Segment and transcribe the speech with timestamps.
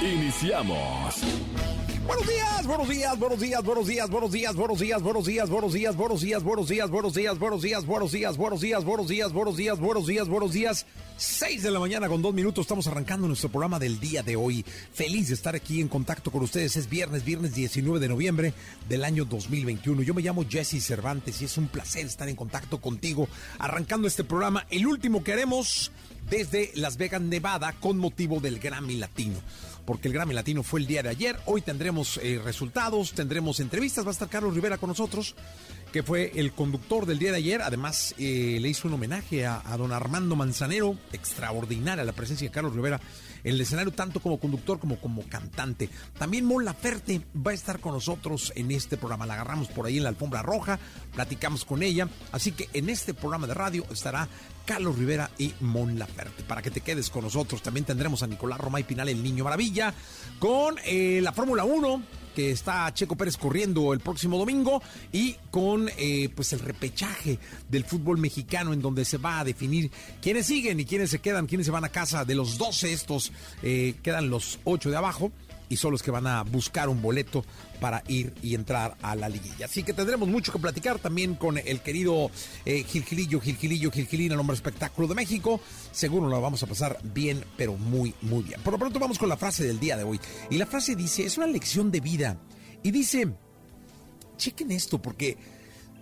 [0.00, 1.22] Iniciamos.
[2.06, 5.72] Buenos días, buenos días, buenos días, buenos días, buenos días, buenos días, buenos días, buenos
[5.72, 9.32] días, buenos días, buenos días, buenos días, buenos días, buenos días, buenos días, buenos días,
[9.32, 10.86] buenos días, buenos días, buenos días.
[11.18, 14.64] 6 de la mañana con dos minutos estamos arrancando nuestro programa del día de hoy.
[14.94, 16.76] Feliz de estar aquí en contacto con ustedes.
[16.76, 18.54] Es viernes, viernes 19 de noviembre
[18.88, 20.00] del año 2021.
[20.02, 24.24] Yo me llamo Jesse Cervantes y es un placer estar en contacto contigo arrancando este
[24.24, 25.92] programa, el último que haremos
[26.30, 29.40] desde Las Vegas, Nevada, con motivo del Grammy Latino
[29.84, 31.36] porque el Grammy Latino fue el día de ayer.
[31.46, 34.04] Hoy tendremos eh, resultados, tendremos entrevistas.
[34.04, 35.34] Va a estar Carlos Rivera con nosotros,
[35.92, 37.62] que fue el conductor del día de ayer.
[37.62, 40.96] Además, eh, le hizo un homenaje a, a, don Armando Manzanero.
[41.12, 43.00] Extraordinaria la presencia de Carlos Rivera
[43.44, 45.88] en el escenario, tanto como conductor como como cantante.
[46.18, 49.26] También Mon Laferte va a estar con nosotros en este programa.
[49.26, 50.78] La agarramos por ahí en la alfombra roja,
[51.14, 52.08] platicamos con ella.
[52.32, 54.28] Así que en este programa de radio estará
[54.64, 56.44] Carlos Rivera y Mon Laferte.
[56.44, 59.94] Para que te quedes con nosotros, también tendremos a Nicolás Romay Pinal, el Niño Maravilla,
[60.38, 62.02] con eh, la Fórmula 1
[62.34, 67.84] que está Checo Pérez corriendo el próximo domingo y con eh, pues el repechaje del
[67.84, 71.66] fútbol mexicano en donde se va a definir quiénes siguen y quiénes se quedan, quiénes
[71.66, 72.24] se van a casa.
[72.24, 75.32] De los 12 estos eh, quedan los 8 de abajo
[75.70, 77.44] y son los que van a buscar un boleto
[77.80, 79.66] para ir y entrar a la liguilla.
[79.66, 82.30] Así que tendremos mucho que platicar también con el querido
[82.66, 85.60] eh, Gilgilillo, Gilgilillo, Gilgilín, el hombre espectáculo de México.
[85.92, 88.60] Seguro lo vamos a pasar bien, pero muy, muy bien.
[88.62, 90.20] Por lo pronto vamos con la frase del día de hoy.
[90.50, 92.36] Y la frase dice, es una lección de vida.
[92.82, 93.32] Y dice,
[94.36, 95.38] chequen esto, porque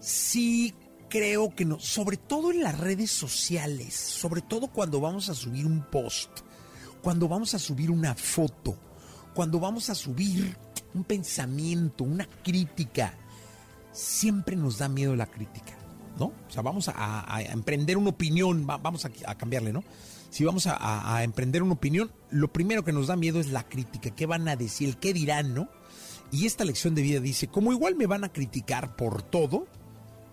[0.00, 0.74] sí
[1.10, 5.66] creo que no, sobre todo en las redes sociales, sobre todo cuando vamos a subir
[5.66, 6.30] un post,
[7.02, 8.87] cuando vamos a subir una foto,
[9.38, 10.56] cuando vamos a subir
[10.94, 13.14] un pensamiento, una crítica,
[13.92, 15.78] siempre nos da miedo la crítica,
[16.18, 16.32] ¿no?
[16.48, 19.84] O sea, vamos a, emprender una opinión, va, vamos a, a, cambiarle, ¿no?
[20.28, 24.10] Si vamos a, emprender una opinión, lo primero que nos da miedo es la crítica,
[24.10, 24.96] ¿qué van a decir?
[24.96, 25.68] ¿Qué dirán, no?
[26.32, 29.68] Y esta lección de vida dice, como igual me van a criticar por todo,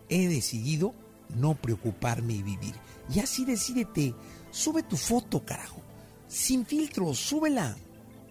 [0.10, 0.96] he decidido
[1.30, 2.74] no preocuparme y vivir.
[3.14, 4.16] Y así decídete,
[4.50, 5.84] sube tu foto, carajo,
[6.28, 7.78] sin filtros, súbela,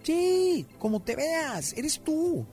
[0.05, 2.45] Sí, como te veas, eres tú.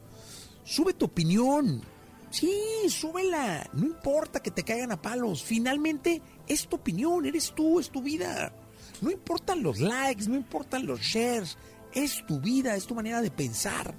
[0.64, 1.82] Sube tu opinión.
[2.30, 2.50] Sí,
[2.88, 3.68] súbela.
[3.74, 5.42] No importa que te caigan a palos.
[5.42, 8.54] Finalmente, es tu opinión, eres tú, es tu vida.
[9.02, 11.58] No importan los likes, no importan los shares.
[11.92, 13.94] Es tu vida, es tu manera de pensar.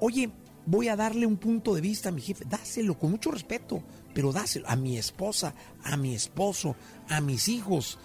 [0.00, 0.30] Oye,
[0.64, 2.46] voy a darle un punto de vista a mi jefe.
[2.48, 3.82] Dáselo con mucho respeto,
[4.14, 5.54] pero dáselo a mi esposa,
[5.84, 6.74] a mi esposo,
[7.08, 7.98] a mis hijos.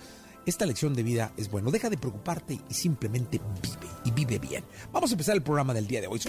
[0.47, 1.71] Esta lección de vida es bueno.
[1.71, 4.63] Deja de preocuparte y simplemente vive y vive bien.
[4.93, 6.21] Vamos a empezar el programa del día de hoy.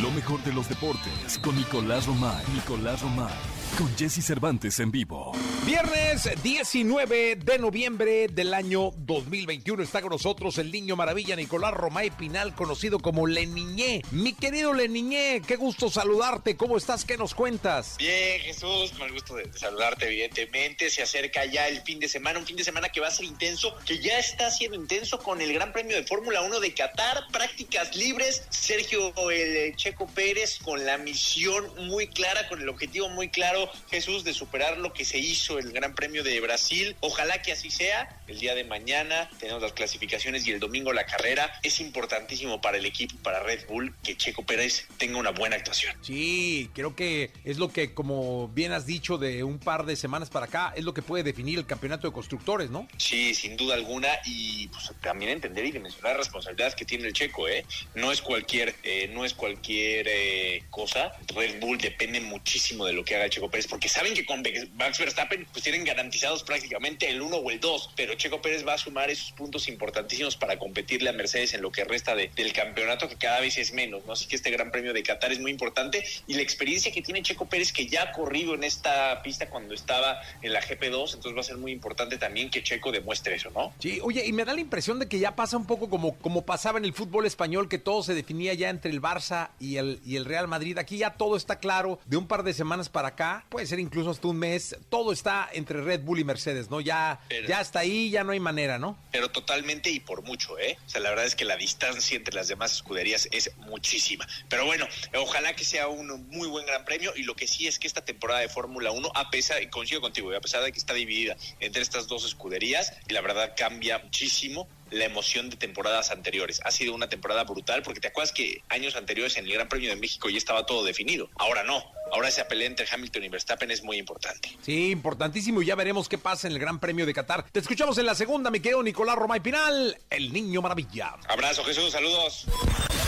[0.00, 2.44] Lo mejor de los deportes con Nicolás Romay.
[2.54, 3.34] Nicolás Romay.
[3.76, 5.32] Con Jesse Cervantes en vivo.
[5.64, 12.10] Viernes 19 de noviembre del año 2021 está con nosotros el niño maravilla Nicolás Romay
[12.10, 14.02] Pinal, conocido como Leniñé.
[14.10, 16.56] Mi querido Leniñé, qué gusto saludarte.
[16.56, 17.04] ¿Cómo estás?
[17.04, 17.94] ¿Qué nos cuentas?
[17.98, 20.90] Bien, Jesús, con el gusto de saludarte, evidentemente.
[20.90, 23.26] Se acerca ya el fin de semana, un fin de semana que va a ser
[23.26, 27.28] intenso, que ya está siendo intenso con el Gran Premio de Fórmula 1 de Qatar,
[27.30, 28.42] prácticas libres.
[28.50, 34.24] Sergio el Checo Pérez con la misión muy clara, con el objetivo muy claro, Jesús,
[34.24, 36.96] de superar lo que se hizo el Gran Premio de Brasil.
[37.00, 38.20] Ojalá que así sea.
[38.26, 41.52] El día de mañana tenemos las clasificaciones y el domingo la carrera.
[41.62, 45.96] Es importantísimo para el equipo, para Red Bull, que Checo Pérez tenga una buena actuación.
[46.02, 50.30] Sí, creo que es lo que, como bien has dicho, de un par de semanas
[50.30, 52.88] para acá, es lo que puede definir el campeonato de constructores, ¿no?
[52.96, 54.08] Sí, sin duda alguna.
[54.24, 57.64] Y pues, también entender y dimensionar las responsabilidades que tiene el Checo, ¿eh?
[57.94, 61.12] No es cualquier, eh, no es cualquier eh, cosa.
[61.34, 64.42] Red Bull depende muchísimo de lo que haga el Checo Pérez, porque saben que con
[64.74, 68.74] Max Verstappen pues tienen garantizados prácticamente el 1 o el 2, pero Checo Pérez va
[68.74, 72.52] a sumar esos puntos importantísimos para competirle a Mercedes en lo que resta de, del
[72.52, 74.12] campeonato, que cada vez es menos, ¿no?
[74.12, 77.22] Así que este Gran Premio de Qatar es muy importante y la experiencia que tiene
[77.22, 81.36] Checo Pérez, que ya ha corrido en esta pista cuando estaba en la GP2, entonces
[81.36, 83.72] va a ser muy importante también que Checo demuestre eso, ¿no?
[83.78, 86.42] Sí, oye, y me da la impresión de que ya pasa un poco como, como
[86.42, 90.00] pasaba en el fútbol español, que todo se definía ya entre el Barça y el,
[90.04, 90.78] y el Real Madrid.
[90.78, 94.10] Aquí ya todo está claro, de un par de semanas para acá, puede ser incluso
[94.10, 96.80] hasta un mes, todo está está entre Red Bull y Mercedes, ¿no?
[96.80, 98.98] Ya, ya está ahí, ya no hay manera, ¿no?
[99.10, 100.76] Pero totalmente y por mucho, ¿eh?
[100.86, 104.26] O sea, la verdad es que la distancia entre las demás escuderías es muchísima.
[104.48, 104.86] Pero bueno,
[105.16, 108.04] ojalá que sea un muy buen gran premio y lo que sí es que esta
[108.04, 111.36] temporada de Fórmula 1, a pesar, y coincido contigo, a pesar de que está dividida
[111.60, 116.60] entre estas dos escuderías, y la verdad cambia muchísimo la emoción de temporadas anteriores.
[116.64, 119.90] Ha sido una temporada brutal porque te acuerdas que años anteriores en el Gran Premio
[119.90, 121.30] de México ya estaba todo definido.
[121.36, 121.82] Ahora no.
[122.12, 124.56] Ahora esa pelea entre Hamilton y Verstappen es muy importante.
[124.60, 127.44] Sí, importantísimo y ya veremos qué pasa en el Gran Premio de Qatar.
[127.50, 131.14] Te escuchamos en la segunda, mi querido Nicolás Roma y Pinal, el niño maravilla.
[131.28, 132.46] Abrazo, Jesús, saludos.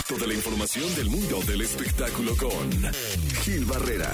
[0.07, 2.93] Toda la información del mundo del espectáculo con
[3.43, 4.11] Gil Barrera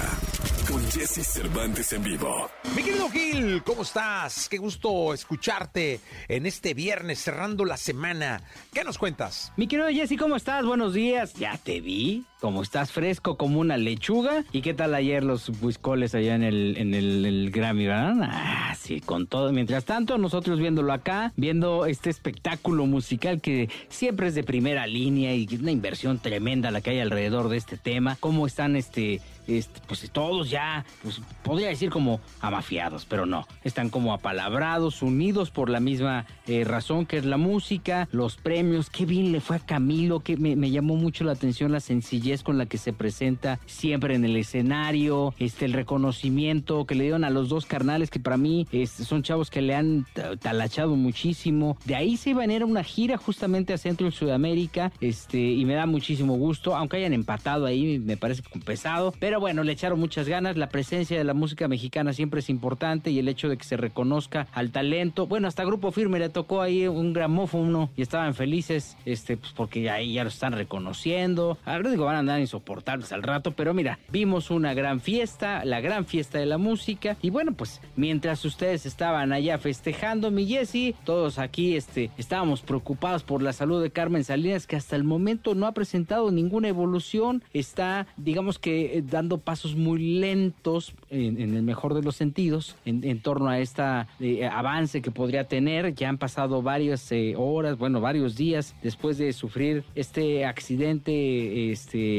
[0.72, 2.50] con Jesse Cervantes en vivo.
[2.74, 4.48] Mi querido Gil, ¿cómo estás?
[4.48, 8.40] Qué gusto escucharte en este viernes cerrando la semana.
[8.72, 9.52] ¿Qué nos cuentas?
[9.56, 10.64] Mi querido Jesse, ¿cómo estás?
[10.64, 11.34] Buenos días.
[11.34, 12.24] Ya te vi.
[12.42, 14.42] ¿Cómo estás fresco como una lechuga?
[14.50, 18.16] ¿Y qué tal ayer los whiskoles allá en el, en el, Grammy, verdad?
[18.32, 19.52] Ah, sí, con todo.
[19.52, 25.36] Mientras tanto, nosotros viéndolo acá, viendo este espectáculo musical que siempre es de primera línea
[25.36, 28.16] y una inversión tremenda la que hay alrededor de este tema.
[28.18, 33.90] ¿Cómo están este este, pues todos ya, pues podría decir como amafiados, pero no, están
[33.90, 39.04] como apalabrados, unidos por la misma eh, razón que es la música, los premios, qué
[39.04, 42.66] bien le fue a Camilo, que me, llamó mucho la atención la sencillez con la
[42.66, 47.50] que se presenta siempre en el escenario, este, el reconocimiento que le dieron a los
[47.50, 50.06] dos carnales que para mí son chavos que le han
[50.40, 54.92] talachado muchísimo, de ahí se iba a ir una gira justamente a Centro y Sudamérica,
[55.00, 59.64] este, y me da muchísimo gusto, aunque hayan empatado ahí, me parece pesado, pero bueno,
[59.64, 60.56] le echaron muchas ganas.
[60.56, 63.76] La presencia de la música mexicana siempre es importante y el hecho de que se
[63.76, 65.26] reconozca al talento.
[65.26, 69.90] Bueno, hasta Grupo Firme le tocó ahí un gramófono y estaban felices, este, pues porque
[69.90, 71.58] ahí ya lo están reconociendo.
[71.64, 75.80] Ahora digo, van a andar insoportables al rato, pero mira, vimos una gran fiesta, la
[75.80, 77.16] gran fiesta de la música.
[77.22, 83.22] Y bueno, pues mientras ustedes estaban allá festejando, mi Jesse, todos aquí este, estábamos preocupados
[83.22, 87.42] por la salud de Carmen Salinas, que hasta el momento no ha presentado ninguna evolución.
[87.52, 93.20] Está, digamos que, eh, dando pasos muy lentos, en, el mejor de los sentidos, en,
[93.20, 95.94] torno a este avance que podría tener.
[95.94, 102.11] Ya han pasado varias eh, horas, bueno, varios días después de sufrir este accidente este,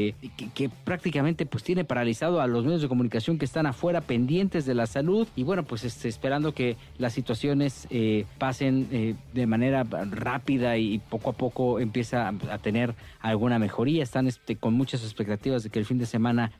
[0.54, 4.74] que, prácticamente pues tiene paralizado a los medios de comunicación que están afuera pendientes de
[4.74, 8.88] la salud y bueno, pues este, esperando que las situaciones eh, pasen
[9.32, 14.02] de manera rápida y poco a poco empieza a, tener alguna mejoría.
[14.02, 16.52] Están este, con muchas expectativas de que el fin de semana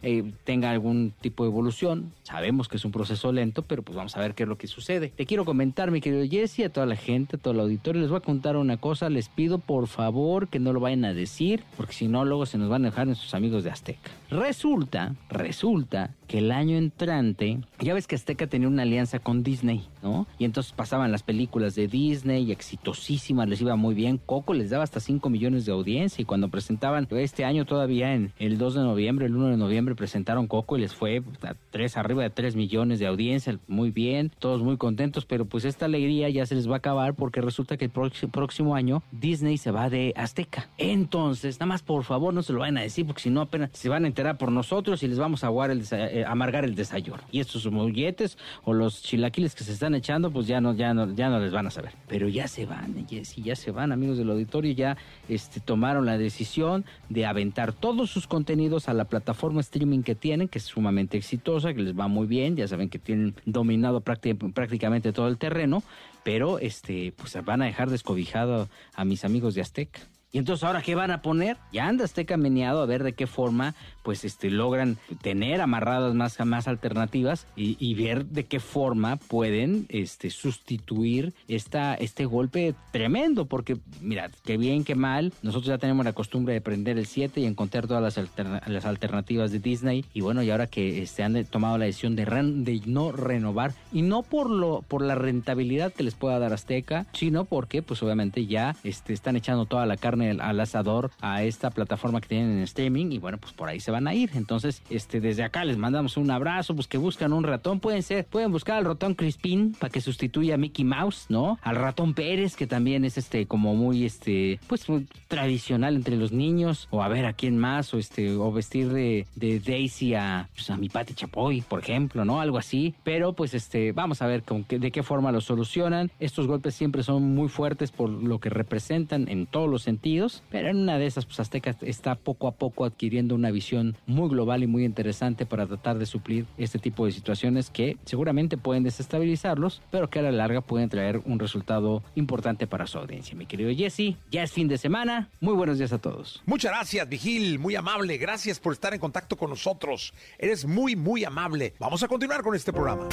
[0.45, 2.13] tenga algún tipo de evolución.
[2.23, 4.67] Sabemos que es un proceso lento, pero pues vamos a ver qué es lo que
[4.67, 5.09] sucede.
[5.09, 8.11] Te quiero comentar, mi querido Jesse, a toda la gente, a todo el auditorio, les
[8.11, 9.09] voy a contar una cosa.
[9.11, 12.59] Les pido por favor que no lo vayan a decir, porque si no, luego se
[12.59, 14.11] nos van a dejar amigos de Azteca.
[14.29, 19.87] Resulta, resulta que el año entrante, ya ves que Azteca tenía una alianza con Disney,
[20.03, 20.27] ¿no?
[20.39, 24.19] Y entonces pasaban las películas de Disney, exitosísimas, les iba muy bien.
[24.19, 28.33] Coco les daba hasta 5 millones de audiencia y cuando presentaban este año todavía en
[28.39, 31.97] el 2 de noviembre, el 1 de noviembre presentaron Coco y les fue a tres,
[31.97, 36.29] arriba de 3 millones de audiencia, muy bien, todos muy contentos, pero pues esta alegría
[36.29, 39.91] ya se les va a acabar porque resulta que el próximo año Disney se va
[39.91, 40.69] de Azteca.
[40.79, 43.71] Entonces, nada más por favor no se lo vayan a decir porque si no apenas
[43.73, 45.85] se van a enterar por nosotros y les vamos a aguar el
[46.27, 47.23] amargar el desayuno.
[47.31, 51.15] Y estos molletes o los chilaquiles que se están echando, pues ya no, ya no,
[51.15, 51.93] ya no les van a saber.
[52.09, 54.97] Pero ya se van, y ya se van, amigos del auditorio, ya
[55.29, 60.49] este, tomaron la decisión de aventar todos sus contenidos a la plataforma streaming que tienen,
[60.49, 65.13] que es sumamente exitosa, que les va muy bien, ya saben que tienen dominado prácticamente
[65.13, 65.83] todo el terreno,
[66.23, 70.01] pero este, pues van a dejar descobijado a mis amigos de Azteca.
[70.35, 71.59] Y entonces ahora qué van a poner?
[71.73, 76.45] Ya anda Azteca meneado a ver de qué forma pues este logran tener amarradas más,
[76.45, 83.79] más alternativas y, ver de qué forma pueden este sustituir esta, este golpe tremendo porque
[84.01, 87.47] mira, qué bien, qué mal, nosotros ya tenemos la costumbre de prender el 7 y
[87.47, 88.29] encontrar todas las,
[88.67, 92.25] las alternativas de Disney y bueno, y ahora que este, han tomado la decisión de,
[92.25, 97.07] de no renovar y no por lo por la rentabilidad que les pueda dar Azteca,
[97.13, 101.71] sino porque pues obviamente ya este, están echando toda la carne al asador a esta
[101.71, 104.31] plataforma que tienen en streaming y bueno, pues por ahí se van a ir.
[104.35, 108.27] Entonces, este, desde acá les mandamos un abrazo, pues que buscan un ratón, pueden ser,
[108.27, 111.59] pueden buscar al ratón Crispin para que sustituya a Mickey Mouse, ¿no?
[111.63, 114.87] Al ratón Pérez, que también es este, como muy, este, pues
[115.29, 119.27] tradicional entre los niños, o a ver a quién más, o este, o vestir de,
[119.35, 122.41] de Daisy a, pues, a mi Pati Chapoy, por ejemplo, ¿no?
[122.41, 122.95] Algo así.
[123.05, 126.11] Pero pues este, vamos a ver con qué, de qué forma lo solucionan.
[126.21, 130.43] Estos golpes siempre son muy fuertes por lo que representan en todos los sentidos partidos,
[130.51, 134.29] pero en una de esas, pues Azteca está poco a poco adquiriendo una visión muy
[134.29, 138.83] global y muy interesante para tratar de suplir este tipo de situaciones que seguramente pueden
[138.85, 143.37] desestabilizarlos, pero que a la larga pueden traer un resultado importante para su audiencia.
[143.37, 145.31] Mi querido Jesse, ya es fin de semana.
[145.41, 146.43] Muy buenos días a todos.
[146.47, 148.17] Muchas gracias, Vigil, muy amable.
[148.19, 150.15] Gracias por estar en contacto con nosotros.
[150.39, 151.75] Eres muy, muy amable.
[151.79, 153.09] Vamos a continuar con este programa.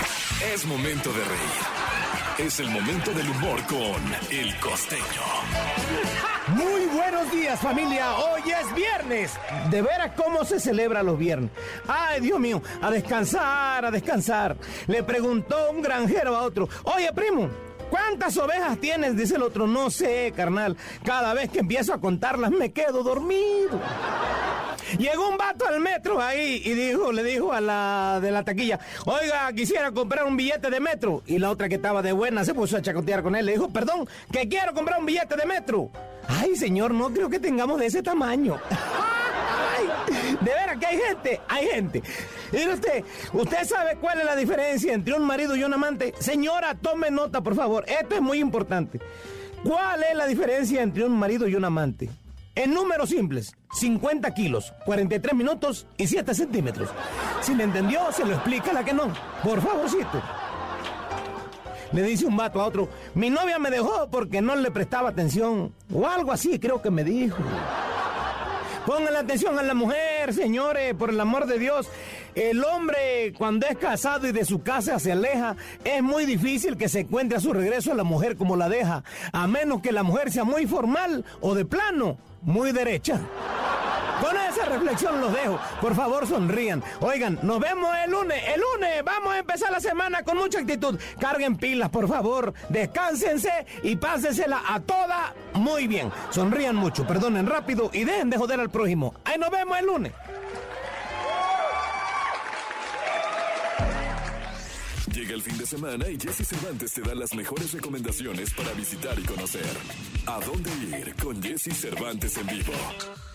[0.53, 2.10] Es momento de reír.
[2.37, 5.01] Es el momento del humor con El Costeño.
[6.55, 9.31] Muy buenos días familia, hoy es viernes.
[9.69, 11.51] De veras cómo se celebra los viernes.
[11.87, 14.55] Ay Dios mío, a descansar, a descansar.
[14.87, 17.49] Le preguntó un granjero a otro, oye primo,
[17.89, 19.17] ¿Cuántas ovejas tienes?
[19.17, 19.67] Dice el otro.
[19.67, 20.77] No sé, carnal.
[21.03, 23.81] Cada vez que empiezo a contarlas me quedo dormido.
[24.97, 28.79] Llegó un vato al metro ahí y dijo, le dijo a la de la taquilla,
[29.05, 31.23] oiga, quisiera comprar un billete de metro.
[31.25, 33.45] Y la otra que estaba de buena se puso a chacotear con él.
[33.45, 35.91] Le dijo, perdón, que quiero comprar un billete de metro.
[36.27, 38.59] Ay, señor, no creo que tengamos de ese tamaño.
[40.41, 42.03] de veras que hay gente, hay gente.
[42.51, 46.13] Mire usted, ¿usted sabe cuál es la diferencia entre un marido y un amante?
[46.19, 47.85] Señora, tome nota, por favor.
[47.87, 48.99] Esto es muy importante.
[49.63, 52.09] ¿Cuál es la diferencia entre un marido y un amante?
[52.53, 56.89] En números simples, 50 kilos, 43 minutos y 7 centímetros.
[57.39, 59.13] Si le entendió, se lo explica la que no.
[59.41, 60.21] Por favorcito.
[61.93, 65.73] Le dice un vato a otro, mi novia me dejó porque no le prestaba atención.
[65.93, 67.41] O algo así, creo que me dijo.
[68.85, 71.87] Pongan atención a la mujer, señores, por el amor de Dios.
[72.35, 75.55] El hombre cuando es casado y de su casa se aleja,
[75.85, 79.03] es muy difícil que se encuentre a su regreso a la mujer como la deja,
[79.31, 83.19] a menos que la mujer sea muy formal o de plano, muy derecha.
[84.21, 85.59] Con esa reflexión los dejo.
[85.81, 86.83] Por favor, sonrían.
[86.99, 88.41] Oigan, nos vemos el lunes.
[88.53, 90.99] El lunes vamos a empezar la semana con mucha actitud.
[91.19, 92.53] Carguen pilas, por favor.
[92.69, 96.11] Descánsense y pásensela a toda muy bien.
[96.29, 99.15] Sonrían mucho, perdonen rápido y dejen de joder al prójimo.
[99.25, 100.13] Ahí nos vemos el lunes.
[105.41, 109.65] Fin de semana y Jesse Cervantes te da las mejores recomendaciones para visitar y conocer.
[110.27, 112.73] ¿A dónde ir con Jesse Cervantes en vivo?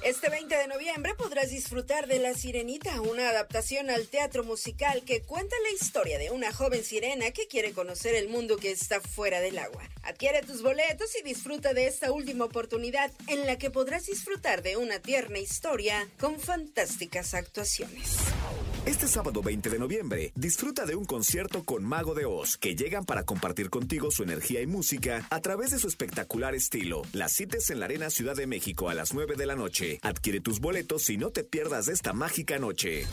[0.05, 5.23] Este 20 de noviembre podrás disfrutar de La Sirenita, una adaptación al teatro musical que
[5.23, 9.41] cuenta la historia de una joven sirena que quiere conocer el mundo que está fuera
[9.41, 9.83] del agua.
[10.05, 14.77] Adquiere tus boletos y disfruta de esta última oportunidad en la que podrás disfrutar de
[14.77, 18.17] una tierna historia con fantásticas actuaciones.
[18.87, 23.05] Este sábado 20 de noviembre, disfruta de un concierto con Mago de Oz, que llegan
[23.05, 27.03] para compartir contigo su energía y música a través de su espectacular estilo.
[27.13, 29.99] Las citas en la Arena Ciudad de México a las 9 de la noche.
[30.03, 33.07] Adquiere tus boletos y no te pierdas esta mágica noche.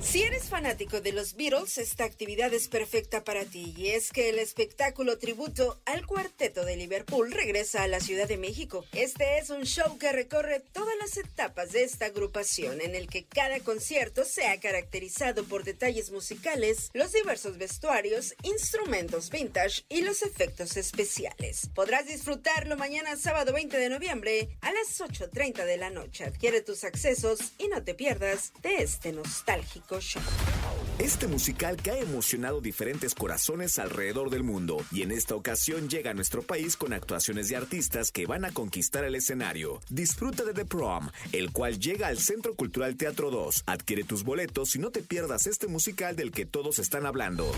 [0.00, 3.74] Si eres fanático de los Beatles, esta actividad es perfecta para ti.
[3.76, 8.36] Y es que el espectáculo tributo al cuarteto de Liverpool regresa a la Ciudad de
[8.36, 8.84] México.
[8.92, 13.24] Este es un show que recorre todas las etapas de esta agrupación, en el que
[13.24, 14.97] cada concierto se ha caracterizado
[15.48, 21.70] por detalles musicales, los diversos vestuarios, instrumentos vintage y los efectos especiales.
[21.74, 26.24] Podrás disfrutarlo mañana sábado 20 de noviembre a las 8.30 de la noche.
[26.24, 30.22] Adquiere tus accesos y no te pierdas de este nostálgico show.
[30.98, 36.10] Este musical que ha emocionado diferentes corazones alrededor del mundo y en esta ocasión llega
[36.10, 39.80] a nuestro país con actuaciones de artistas que van a conquistar el escenario.
[39.90, 43.62] Disfruta de The Prom, el cual llega al Centro Cultural Teatro 2.
[43.66, 47.50] Adquiere tus boletos y no te pierdas este musical del que todos están hablando.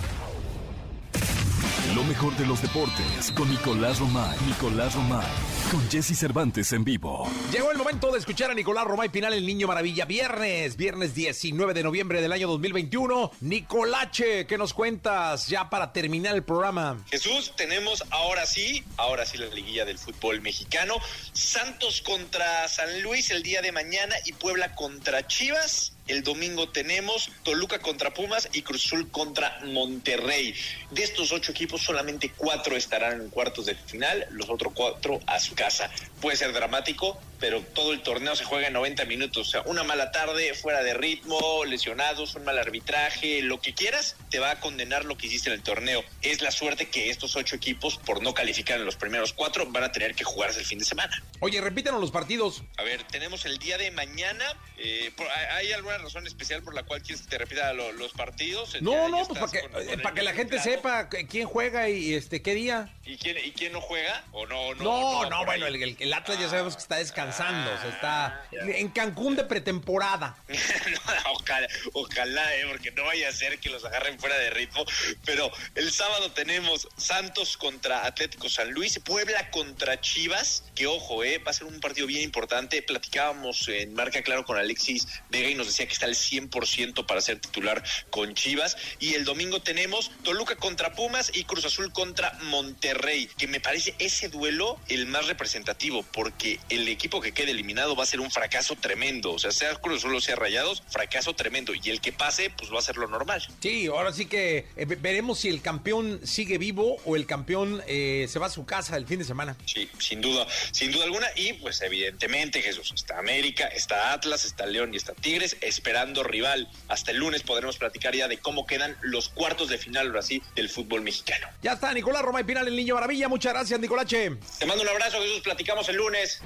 [1.95, 4.39] Lo mejor de los deportes con Nicolás Romay.
[4.47, 5.27] Nicolás Romay.
[5.73, 7.29] Con Jesse Cervantes en vivo.
[7.51, 10.05] Llegó el momento de escuchar a Nicolás Romay Pinal, el niño maravilla.
[10.05, 13.33] Viernes, viernes 19 de noviembre del año 2021.
[13.41, 17.05] Nicolache, ¿qué nos cuentas ya para terminar el programa?
[17.11, 20.95] Jesús, tenemos ahora sí, ahora sí la liguilla del fútbol mexicano.
[21.33, 25.93] Santos contra San Luis el día de mañana y Puebla contra Chivas.
[26.07, 30.55] El domingo tenemos Toluca contra Pumas y Cruz Azul contra Monterrey.
[30.91, 35.39] De estos ocho equipos, solamente cuatro estarán en cuartos de final, los otros cuatro a
[35.39, 35.89] su casa.
[36.21, 39.47] Puede ser dramático, pero todo el torneo se juega en 90 minutos.
[39.49, 44.17] O sea, una mala tarde, fuera de ritmo, lesionados, un mal arbitraje, lo que quieras,
[44.31, 46.05] te va a condenar lo que hiciste en el torneo.
[46.23, 49.85] Es la suerte que estos ocho equipos, por no calificar en los primeros cuatro, van
[49.85, 51.23] a tener que jugarse el fin de semana.
[51.41, 52.63] Oye, repítanos los partidos.
[52.79, 54.45] A ver, tenemos el día de mañana.
[54.83, 58.81] eh, por- hay alguna razón especial por la cual quieres que te repita los partidos?
[58.81, 62.55] No, no, pues para que, para que la gente sepa quién juega y este qué
[62.55, 62.95] día.
[63.05, 64.25] ¿Y quién, y quién no juega?
[64.33, 64.75] ¿O no?
[64.75, 68.89] No, no, bueno, el, Atlas ya sabemos que está descansando, o sea, está ah, en
[68.89, 70.37] Cancún de pretemporada.
[71.33, 74.85] ojalá, ojalá, eh, porque no vaya a ser que los agarren fuera de ritmo.
[75.25, 81.39] Pero el sábado tenemos Santos contra Atlético San Luis, Puebla contra Chivas, que ojo, eh,
[81.39, 82.83] va a ser un partido bien importante.
[82.83, 87.21] Platicábamos en Marca Claro con Alexis Vega y nos decía que está al 100% para
[87.21, 88.77] ser titular con Chivas.
[88.99, 93.95] Y el domingo tenemos Toluca contra Pumas y Cruz Azul contra Monterrey, que me parece
[93.99, 98.31] ese duelo el más representativo, porque el equipo que quede eliminado va a ser un
[98.31, 99.33] fracaso tremendo.
[99.33, 101.73] O sea, sea Cruz Azul o sea Rayados, fracaso tremendo.
[101.75, 103.47] Y el que pase, pues va a ser lo normal.
[103.61, 108.27] Sí, ahora sí que eh, veremos si el campeón sigue vivo o el campeón eh,
[108.29, 109.57] se va a su casa el fin de semana.
[109.67, 111.27] Sí, sin duda, sin duda alguna.
[111.37, 116.69] Y pues evidentemente, Jesús, está América, está Atlas, está León y está Tigres esperando rival.
[116.89, 120.43] Hasta el lunes podremos platicar ya de cómo quedan los cuartos de final, ahora sí,
[120.55, 121.47] del fútbol mexicano.
[121.63, 123.29] Ya está, Nicolás Roma y Pinal, el niño maravilla.
[123.29, 124.37] Muchas gracias, Nicolache.
[124.59, 125.41] Te mando un abrazo, Jesús.
[125.41, 126.43] Platicamos el lunes.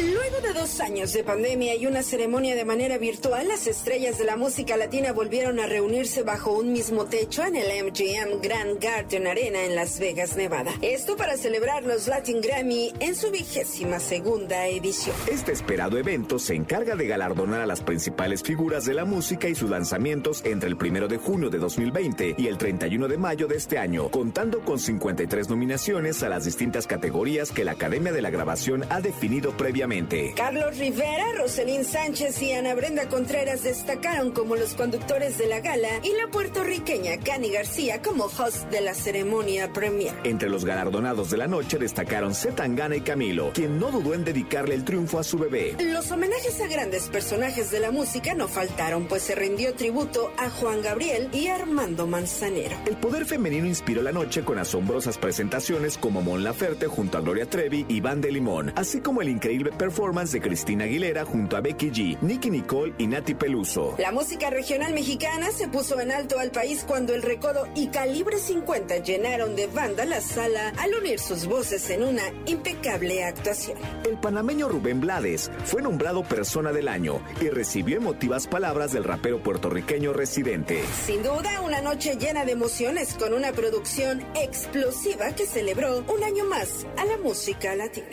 [0.00, 4.24] Luego de dos años de pandemia y una ceremonia de manera virtual, las estrellas de
[4.24, 9.26] la música latina volvieron a reunirse bajo un mismo techo en el MGM Grand Garden
[9.26, 10.72] Arena en Las Vegas, Nevada.
[10.80, 15.14] Esto para celebrar los Latin Grammy en su vigésima segunda edición.
[15.30, 19.54] Este esperado evento se encarga de galardonar a las principales figuras de la música y
[19.54, 23.56] sus lanzamientos entre el primero de junio de 2020 y el 31 de mayo de
[23.56, 28.30] este año, contando con 53 nominaciones a las distintas categorías que la Academia de la
[28.30, 34.74] Grabación ha definido previamente Carlos Rivera, Roselín Sánchez y Ana Brenda Contreras destacaron como los
[34.74, 40.14] conductores de la gala y la puertorriqueña Cani García como host de la ceremonia premier.
[40.24, 44.74] Entre los galardonados de la noche destacaron Zetangana y Camilo, quien no dudó en dedicarle
[44.74, 45.76] el triunfo a su bebé.
[45.80, 50.50] Los homenajes a grandes personajes de la música no faltaron, pues se rindió tributo a
[50.50, 52.76] Juan Gabriel y Armando Manzanero.
[52.86, 57.46] El poder femenino inspiró la noche con asombrosas presentaciones como Mon Laferte junto a Gloria
[57.46, 61.60] Trevi y Van de Limón, así como el increíble performance de Cristina Aguilera junto a
[61.60, 63.94] Becky G, Nicky Nicole y Nati Peluso.
[63.98, 68.38] La música regional mexicana se puso en alto al país cuando el Recodo y Calibre
[68.38, 73.78] 50 llenaron de banda la sala al unir sus voces en una impecable actuación.
[74.04, 79.42] El panameño Rubén Blades fue nombrado persona del año y recibió emotivas palabras del rapero
[79.42, 80.80] puertorriqueño residente.
[81.04, 86.44] Sin duda, una noche llena de emociones con una producción explosiva que celebró un año
[86.44, 88.06] más a la música latina.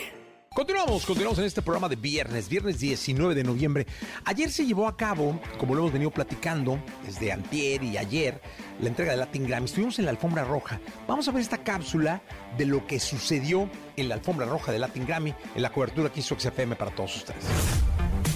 [0.50, 3.86] Continuamos, continuamos en este programa de viernes, viernes 19 de noviembre.
[4.26, 8.42] Ayer se llevó a cabo, como lo hemos venido platicando desde antier y ayer,
[8.82, 9.66] la entrega de Latin Grammy.
[9.66, 10.82] Estuvimos en la alfombra roja.
[11.08, 12.24] Vamos a ver esta cápsula
[12.58, 16.22] de lo que sucedió en la alfombra roja de Latin Grammy en la cobertura que
[16.22, 17.46] hizo XFM para todos ustedes.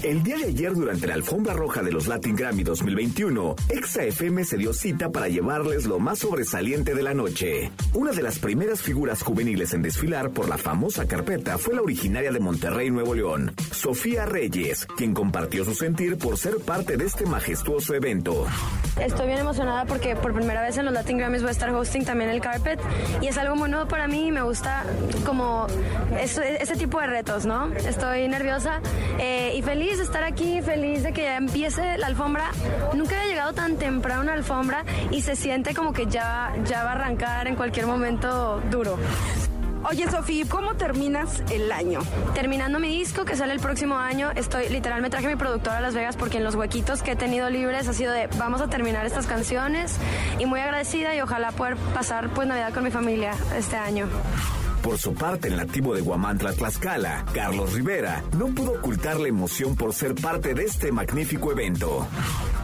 [0.03, 4.43] El día de ayer, durante la alfombra roja de los Latin Grammy 2021, Exa FM
[4.43, 7.71] se dio cita para llevarles lo más sobresaliente de la noche.
[7.93, 12.33] Una de las primeras figuras juveniles en desfilar por la famosa carpeta fue la originaria
[12.33, 17.25] de Monterrey, Nuevo León, Sofía Reyes, quien compartió su sentir por ser parte de este
[17.25, 18.45] majestuoso evento.
[19.01, 22.03] Estoy bien emocionada porque por primera vez en los Latin Grammys voy a estar hosting
[22.03, 22.79] también el carpet
[23.21, 24.83] y es algo muy nuevo para mí y me gusta
[25.25, 25.65] como
[26.19, 27.73] ese tipo de retos, ¿no?
[27.73, 28.81] Estoy nerviosa
[29.17, 32.51] eh, y feliz de estar aquí, feliz de que ya empiece la alfombra.
[32.93, 36.83] Nunca he llegado tan temprano a una alfombra y se siente como que ya, ya
[36.83, 38.97] va a arrancar en cualquier momento duro.
[39.89, 41.99] Oye, Sofía, ¿cómo terminas el año?
[42.33, 45.81] Terminando mi disco que sale el próximo año, estoy literal me traje mi productora a
[45.81, 48.69] Las Vegas porque en los huequitos que he tenido libres ha sido de vamos a
[48.69, 49.97] terminar estas canciones
[50.39, 54.07] y muy agradecida y ojalá poder pasar pues Navidad con mi familia este año.
[54.83, 59.77] Por su parte, el nativo de Guamantla, Tlaxcala, Carlos Rivera, no pudo ocultar la emoción
[59.77, 62.05] por ser parte de este magnífico evento.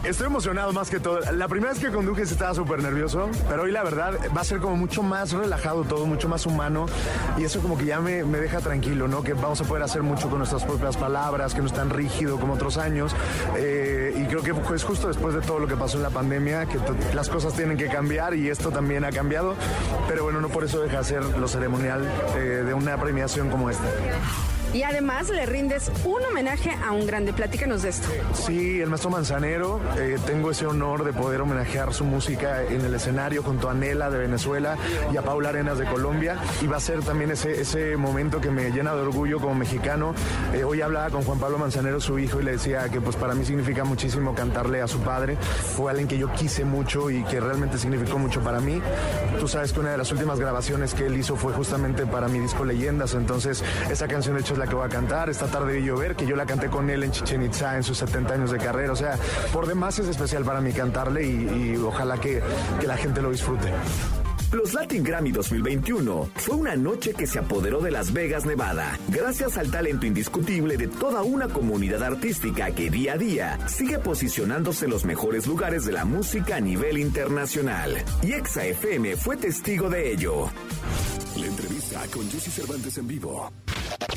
[0.04, 1.20] Estoy emocionado más que todo.
[1.32, 4.58] La primera vez que conduje estaba súper nervioso, pero hoy la verdad va a ser
[4.60, 6.86] como mucho más relajado todo, mucho más humano
[7.38, 9.22] y eso como que ya me, deja tranquilo, ¿no?
[9.22, 12.38] Que vamos a poder hacer mucho con nuestras propias palabras, que no es tan rígido
[12.38, 13.14] como otros años.
[13.56, 16.66] Eh, y creo que es justo después de todo lo que pasó en la pandemia,
[16.66, 16.78] que
[17.14, 19.54] las cosas tienen que cambiar y esto también ha cambiado,
[20.06, 23.70] pero bueno, no por eso deja de ser lo ceremonial eh, de una premiación como
[23.70, 23.88] esta.
[24.72, 27.32] Y además le rindes un homenaje a un grande.
[27.32, 28.08] Platícanos de esto.
[28.34, 29.80] Sí, el maestro Manzanero.
[29.98, 34.10] Eh, tengo ese honor de poder homenajear su música en el escenario junto a Nela
[34.10, 34.76] de Venezuela
[35.12, 36.36] y a Paula Arenas de Colombia.
[36.62, 40.14] Y va a ser también ese, ese momento que me llena de orgullo como mexicano.
[40.54, 43.34] Eh, hoy hablaba con Juan Pablo Manzanero, su hijo, y le decía que pues para
[43.34, 45.36] mí significa muchísimo cantarle a su padre.
[45.36, 48.80] Fue alguien que yo quise mucho y que realmente significó mucho para mí.
[49.40, 52.38] Tú sabes que una de las últimas grabaciones que él hizo fue justamente para mi
[52.38, 53.14] disco Leyendas.
[53.14, 55.30] Entonces, esa canción de hecho la que voy a cantar.
[55.30, 57.98] Esta tarde vi llover, que yo la canté con él en Chichen Itza en sus
[57.98, 58.92] 70 años de carrera.
[58.92, 59.18] O sea,
[59.52, 62.42] por demás es especial para mí cantarle y, ojalá que,
[62.78, 63.72] que la gente lo disfrute.
[64.52, 69.56] Los Latin Grammy 2021 fue una noche que se apoderó de Las Vegas, Nevada, gracias
[69.56, 74.90] al talento indiscutible de toda una comunidad artística que día a día sigue posicionándose en
[74.90, 78.02] los mejores lugares de la música a nivel internacional.
[78.22, 80.50] Y Exa FM fue testigo de ello.
[81.36, 83.52] La entrevista con Jesse Cervantes en vivo.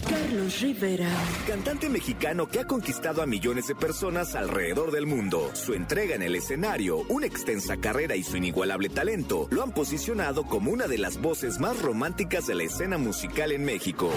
[0.10, 1.10] Carlos Rivera.
[1.48, 5.52] Cantante mexicano que ha conquistado a millones de personas alrededor del mundo.
[5.54, 10.23] Su entrega en el escenario, una extensa carrera y su inigualable talento lo han posicionado
[10.32, 14.10] como una de las voces más románticas de la escena musical en México.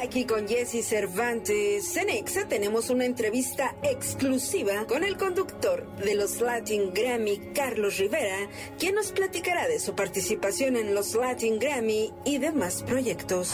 [0.00, 1.96] aquí con Jesse Cervantes.
[1.96, 8.48] En Exa tenemos una entrevista exclusiva con el conductor de los Latin Grammy, Carlos Rivera,
[8.78, 13.52] quien nos platicará de su participación en los Latin Grammy y demás proyectos.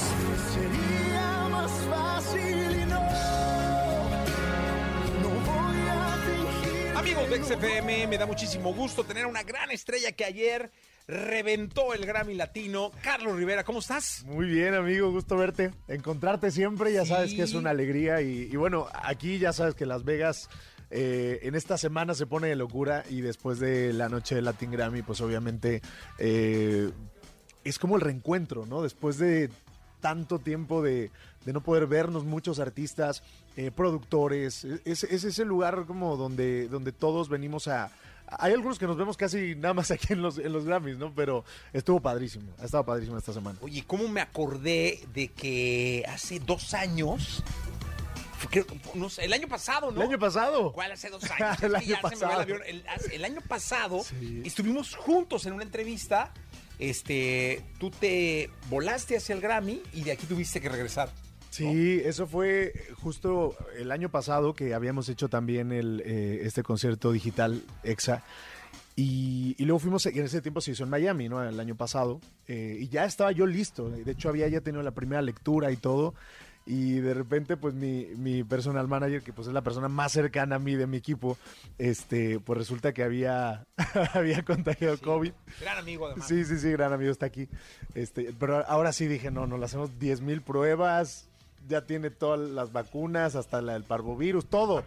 [7.04, 10.70] Amigos de XFM, me da muchísimo gusto tener una gran estrella que ayer
[11.06, 12.92] reventó el Grammy Latino.
[13.02, 14.24] Carlos Rivera, ¿cómo estás?
[14.24, 15.70] Muy bien, amigo, gusto verte.
[15.86, 18.22] Encontrarte siempre, ya sabes que es una alegría.
[18.22, 20.48] Y, bueno, aquí ya sabes que Las Vegas
[20.90, 24.70] eh, en esta semana se pone de locura y después de la noche de Latin
[24.70, 25.82] Grammy, pues obviamente
[26.16, 26.90] eh,
[27.64, 28.80] es como el reencuentro, ¿no?
[28.80, 29.50] Después de
[30.04, 31.10] tanto tiempo de,
[31.52, 33.22] no poder vernos muchos artistas,
[33.56, 37.90] eh, productores, es, es, ese lugar como donde, donde todos venimos a,
[38.26, 41.12] hay algunos que nos vemos casi nada más aquí en los, en los Grammys, ¿no?
[41.14, 43.58] Pero estuvo padrísimo, ha estado padrísimo esta semana.
[43.60, 47.44] Oye, ¿cómo me acordé de que hace dos años
[48.94, 50.02] no sé, el año pasado, ¿no?
[50.02, 50.72] El año pasado.
[50.72, 51.62] ¿Cuál hace dos años?
[51.62, 52.42] el, año pasado.
[53.12, 54.04] El, año pasado
[54.44, 56.32] estuvimos juntos en una entrevista.
[56.78, 61.10] Este, tú te volaste hacia el Grammy y de aquí tuviste que regresar.
[61.54, 67.12] Sí, eso fue justo el año pasado que habíamos hecho también el, eh, este concierto
[67.12, 68.24] digital EXA.
[68.96, 71.42] Y, luego fuimos, en ese tiempo se hizo en Miami, ¿no?
[71.44, 72.20] El año pasado.
[72.48, 73.88] Eh, y ya estaba yo listo.
[73.88, 76.14] De hecho, había ya tenido la primera lectura y todo.
[76.66, 80.56] Y de repente, pues mi, mi personal manager, que pues es la persona más cercana
[80.56, 81.38] a mí de mi equipo,
[81.78, 83.64] este, pues resulta que había,
[84.14, 85.32] había contagiado COVID.
[85.60, 86.26] Gran amigo, además.
[86.26, 87.48] Sí, sí, sí, gran amigo está aquí.
[87.94, 91.28] Este, pero ahora sí dije, no, no, le hacemos 10.000 mil pruebas,
[91.66, 94.84] ya tiene todas las vacunas, hasta la del parvovirus, todo.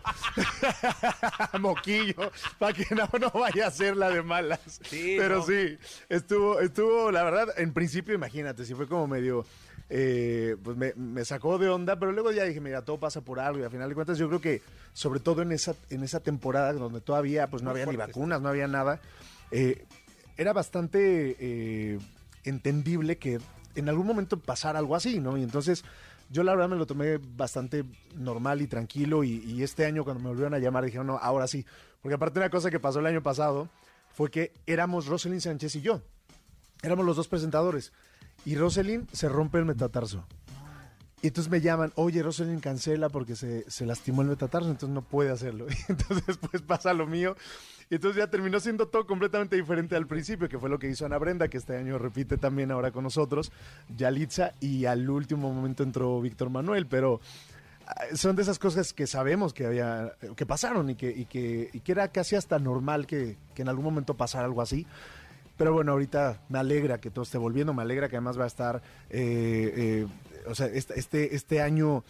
[1.60, 4.82] Moquillo, para que no, no vaya a ser la de malas.
[4.90, 5.78] Pero sí,
[6.10, 9.46] estuvo, estuvo, la verdad, en principio, imagínate, si fue como medio.
[9.90, 13.62] Eh, pues me, sacó de onda, pero luego ya dije, mira, todo pasa por algo
[13.62, 14.62] y al final de cuentas yo creo que
[14.92, 18.50] sobre todo en esa, en esa temporada donde todavía pues no había ni vacunas, no
[18.50, 19.00] había nada,
[19.50, 19.86] eh,
[20.36, 22.00] era bastante eh,
[22.44, 23.40] entendible que
[23.76, 25.38] en algún momento pasara algo así, ¿no?
[25.38, 25.86] Y entonces
[26.30, 27.86] yo la verdad me lo tomé bastante
[28.16, 31.66] normal y tranquilo y, este año cuando me volvieron a llamar dijeron, no, ahora sí.
[32.02, 33.70] Porque aparte una cosa que pasó el año pasado
[34.14, 36.02] fue que éramos Roselyn Sánchez y yo.
[36.84, 37.92] Éramos los dos presentadores.
[38.46, 40.26] Y Roselyn se rompe el metatarso.
[41.22, 45.02] Y entonces me llaman, oye, Roselyn cancela porque se, se lastimó el metatarso, entonces no
[45.02, 45.66] puede hacerlo.
[45.90, 47.36] Y entonces pues pasa lo mío.
[47.90, 51.06] Y entonces ya terminó siendo todo completamente diferente al principio, que fue lo que hizo
[51.06, 53.52] Ana Brenda, que este año repite también ahora con nosotros,
[53.96, 57.22] Yalitza, y al último momento entró Víctor Manuel, pero
[57.86, 62.10] ah, son de esas cosas que sabemos que había, que pasaron y que, que, era
[62.10, 64.86] casi hasta normal que, que en algún momento pasara algo así.
[65.58, 68.48] Pero bueno, ahorita me alegra que todo esté volviendo, me alegra que además va a
[68.48, 70.08] estar, eh, eh,
[70.46, 72.04] o sea, este, este, este año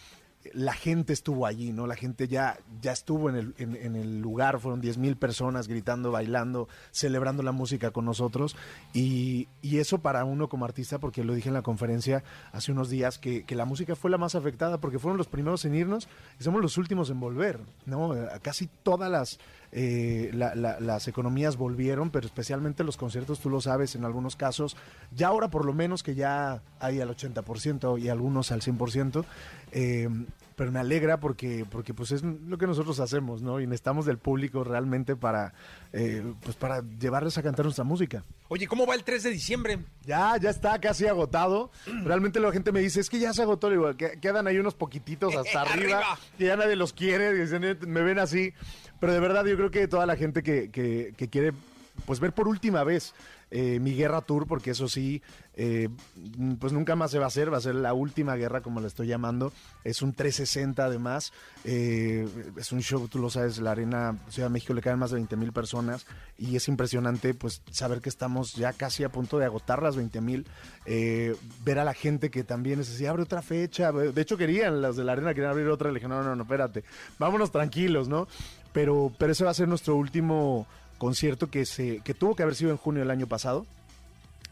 [0.54, 1.86] la gente estuvo allí, ¿no?
[1.86, 7.42] La gente ya, ya estuvo en el, lugar, fueron 10 mil personas gritando, bailando, celebrando
[7.42, 8.56] la música con nosotros.
[8.92, 12.22] Y, y, eso para uno como artista, porque lo dije en la conferencia
[12.52, 15.64] hace unos días, que, que, la música fue la más afectada, porque fueron los primeros
[15.64, 16.08] en irnos
[16.40, 18.14] y somos los últimos en volver, ¿no?
[18.42, 19.38] Casi todas las,
[19.70, 24.76] eh, las economías volvieron, pero especialmente los conciertos, tú lo sabes, en algunos casos,
[25.14, 29.24] ya ahora por lo menos que ya hay al 80% y algunos al 100%,
[29.72, 30.08] eh,
[30.58, 33.60] pero me alegra porque, porque pues es lo que nosotros hacemos, ¿no?
[33.60, 35.54] Y necesitamos del público realmente para,
[35.92, 38.24] eh, pues para llevarles a cantar nuestra música.
[38.48, 39.78] Oye, ¿cómo va el 3 de diciembre?
[40.04, 41.70] Ya, ya está casi agotado.
[42.04, 45.36] Realmente la gente me dice, es que ya se agotó, igual quedan ahí unos poquititos
[45.36, 47.46] hasta arriba, que ya nadie los quiere,
[47.86, 48.52] me ven así.
[48.98, 51.52] Pero de verdad yo creo que toda la gente que, que, que quiere
[52.04, 53.14] pues ver por última vez
[53.50, 55.22] eh, mi guerra tour, porque eso sí,
[55.54, 55.88] eh,
[56.60, 58.86] pues nunca más se va a hacer, va a ser la última guerra, como le
[58.86, 59.52] estoy llamando.
[59.84, 61.32] Es un 360 además,
[61.64, 65.10] eh, es un show, tú lo sabes, la Arena Ciudad de México le caen más
[65.10, 66.06] de 20 mil personas
[66.36, 70.20] y es impresionante pues saber que estamos ya casi a punto de agotar las 20
[70.20, 70.46] mil,
[70.84, 74.96] ver a la gente que también es así, abre otra fecha, de hecho querían, las
[74.96, 76.84] de la Arena querían abrir otra, le dije, no, no, no, espérate,
[77.18, 78.28] vámonos tranquilos, ¿no?
[78.72, 80.66] Pero, pero ese va a ser nuestro último
[80.98, 83.66] concierto que, se, que tuvo que haber sido en junio del año pasado.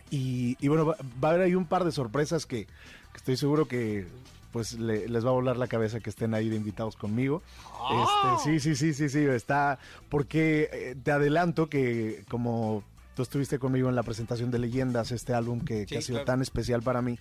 [0.08, 2.66] Y, bueno, va, a haber ahí un par de sorpresas que,
[3.14, 4.06] estoy seguro que
[4.52, 7.42] pues les va a volar la cabeza que estén ahí de invitados conmigo.
[7.74, 8.36] ¡Ah!
[8.38, 9.78] Este, sí, sí, sí, sí, sí, está,
[10.08, 12.82] porque eh, te adelanto que como
[13.14, 16.40] tú estuviste conmigo en la presentación de Leyendas, este álbum que, que ha sido tan
[16.40, 17.18] especial para mí,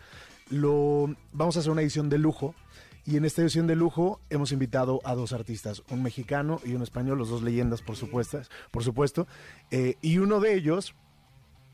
[0.50, 2.56] lo vamos a hacer una edición de lujo
[3.06, 6.82] y en esta edición de lujo hemos invitado a dos artistas, un mexicano y un
[6.82, 8.42] español, los dos leyendas, por supuesto.
[8.72, 9.28] Por supuesto
[9.72, 10.96] eh, y uno de ellos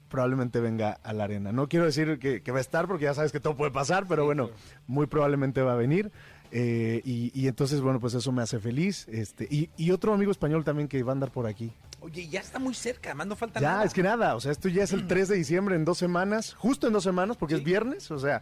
[0.09, 1.51] probablemente venga a la arena.
[1.51, 4.25] No quiero decir que, va a estar porque ya sabes que todo puede pasar, pero
[4.25, 4.51] bueno,
[4.85, 6.11] muy probablemente va a venir.
[6.51, 9.07] Eh, y, entonces, bueno, pues eso me hace feliz.
[9.07, 11.71] Este, y, otro amigo español también que va a andar por aquí.
[12.01, 13.81] Oye, ya está muy cerca, más no falta ya, nada.
[13.81, 15.99] Ya, es que nada, o sea, esto ya es el 3 de diciembre en dos
[15.99, 18.41] semanas, justo en dos semanas, porque es viernes, o sea,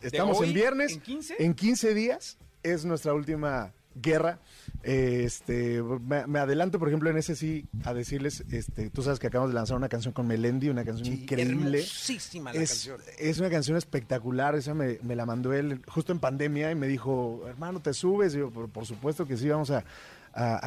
[0.00, 0.92] estamos en viernes.
[0.92, 1.36] ¿En 15?
[1.38, 4.38] En 15 días es nuestra última guerra.
[4.82, 9.52] Este, me, adelanto, por ejemplo, en ese sí a decirles, este, tú sabes que acabamos
[9.52, 11.78] de lanzar una canción con Melendi, una canción increíble.
[11.78, 13.00] Hermosísima la es, canción.
[13.18, 17.44] Es una canción espectacular, esa me, la mandó él justo en pandemia y me dijo,
[17.48, 18.34] hermano, ¿te subes?
[18.34, 19.84] Y yo, por, supuesto que sí, vamos a,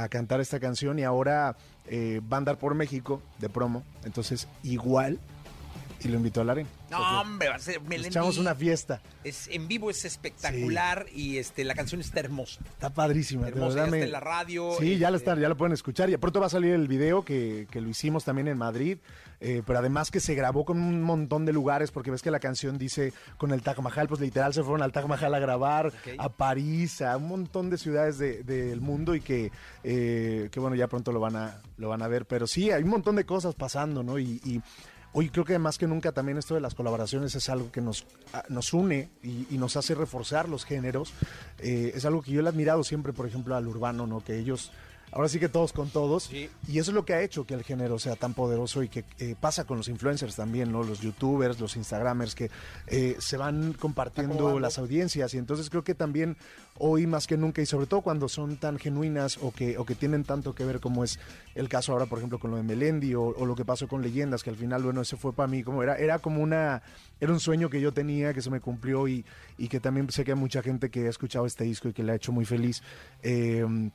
[0.10, 1.56] cantar esta canción y ahora
[1.88, 5.20] eh, va a andar por México de promo, entonces igual
[6.04, 6.70] y lo invitó a la arena.
[6.90, 8.10] No, hombre, va a ser Melendi.
[8.10, 9.02] Echamos una fiesta.
[9.24, 12.62] Es, en vivo es espectacular y este la canción está hermosa.
[12.66, 13.48] Está padrísima.
[13.48, 14.72] Hermosa, ya está en la radio.
[14.80, 16.10] Sí, ya, lo este, están, ya lo pueden escuchar.
[16.10, 18.98] Y pronto va a salir el video que, que lo hicimos también en Madrid.
[19.44, 22.40] Eh, pero además que se grabó con un montón de lugares, porque ves que la
[22.40, 25.92] canción dice con el Taj Mahal, pues literal se fueron al Taj Mahal a grabar,
[26.20, 29.52] a París, a un montón de ciudades del mundo y que,
[29.84, 32.28] eh, que bueno, ya pronto lo van, a, lo van a ver.
[32.28, 34.20] Pero sí, hay un montón de cosas pasando, ¿no?
[34.20, 34.62] y
[35.14, 38.06] Hoy creo que más que nunca también esto de las colaboraciones es algo que nos,
[38.48, 41.14] nos une y, nos hace reforzar los géneros.
[41.60, 44.24] Eh, es algo que yo he admirado siempre, por ejemplo, al urbano, ¿no?
[44.24, 44.72] Que ellos
[45.12, 46.32] ahora sí que todos con todos.
[46.32, 49.04] Y eso es lo que ha hecho que el género sea tan poderoso y que
[49.20, 50.84] eh, pasa con los influencers también, ¿no?
[50.84, 52.50] Los youtubers, los instagramers que
[52.88, 55.34] eh, se van compartiendo las audiencias.
[55.34, 56.38] Y entonces creo que también
[56.78, 59.96] hoy más que nunca, y sobre todo cuando son tan genuinas o que, o que
[59.96, 61.20] tienen tanto que ver como es
[61.54, 64.42] el caso ahora, por ejemplo, con lo de Melendi o, lo que pasó con Leyendas,
[64.44, 66.82] que al final, bueno, ese fue para mí como era, era como una,
[67.20, 69.26] era un sueño que yo tenía, que se me cumplió y,
[69.58, 72.04] y que también sé que hay mucha gente que ha escuchado este disco y que
[72.04, 72.82] le ha hecho muy feliz.
[73.22, 73.92] Eh,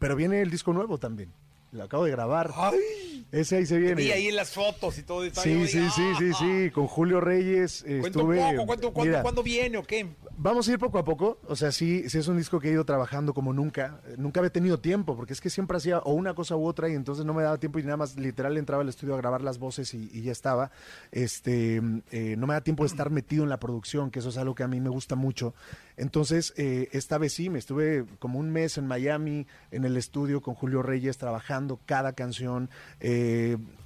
[0.00, 1.30] pero viene el disco nuevo también.
[1.70, 2.50] Lo acabo de grabar.
[2.56, 3.09] ¡Ay!
[3.32, 4.02] Ese ahí se viene.
[4.02, 5.22] Y ahí en las fotos y todo.
[5.24, 6.70] Sí, sí, sí, sí, sí.
[6.70, 8.38] Con Julio Reyes estuve...
[8.38, 10.06] poco, ¿cuánto, cuándo, ¿cuándo viene o qué?
[10.36, 11.38] Vamos a ir poco a poco.
[11.46, 14.00] O sea, sí, sí es un disco que he ido trabajando como nunca.
[14.16, 16.94] Nunca había tenido tiempo, porque es que siempre hacía o una cosa u otra y
[16.94, 19.58] entonces no me daba tiempo y nada más literal entraba al estudio a grabar las
[19.58, 20.70] voces y, ya estaba.
[21.12, 24.36] Este, eh, no me da tiempo de estar metido en la producción, que eso es
[24.38, 25.54] algo que a mí me gusta mucho.
[25.96, 30.40] Entonces, eh, esta vez sí, me estuve como un mes en Miami, en el estudio
[30.40, 32.70] con Julio Reyes, trabajando cada canción.
[33.00, 33.09] Eh,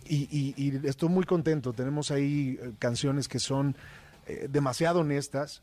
[0.06, 1.72] y, estoy muy contento.
[1.72, 3.76] Tenemos ahí eh, canciones que son
[4.48, 5.62] demasiado honestas.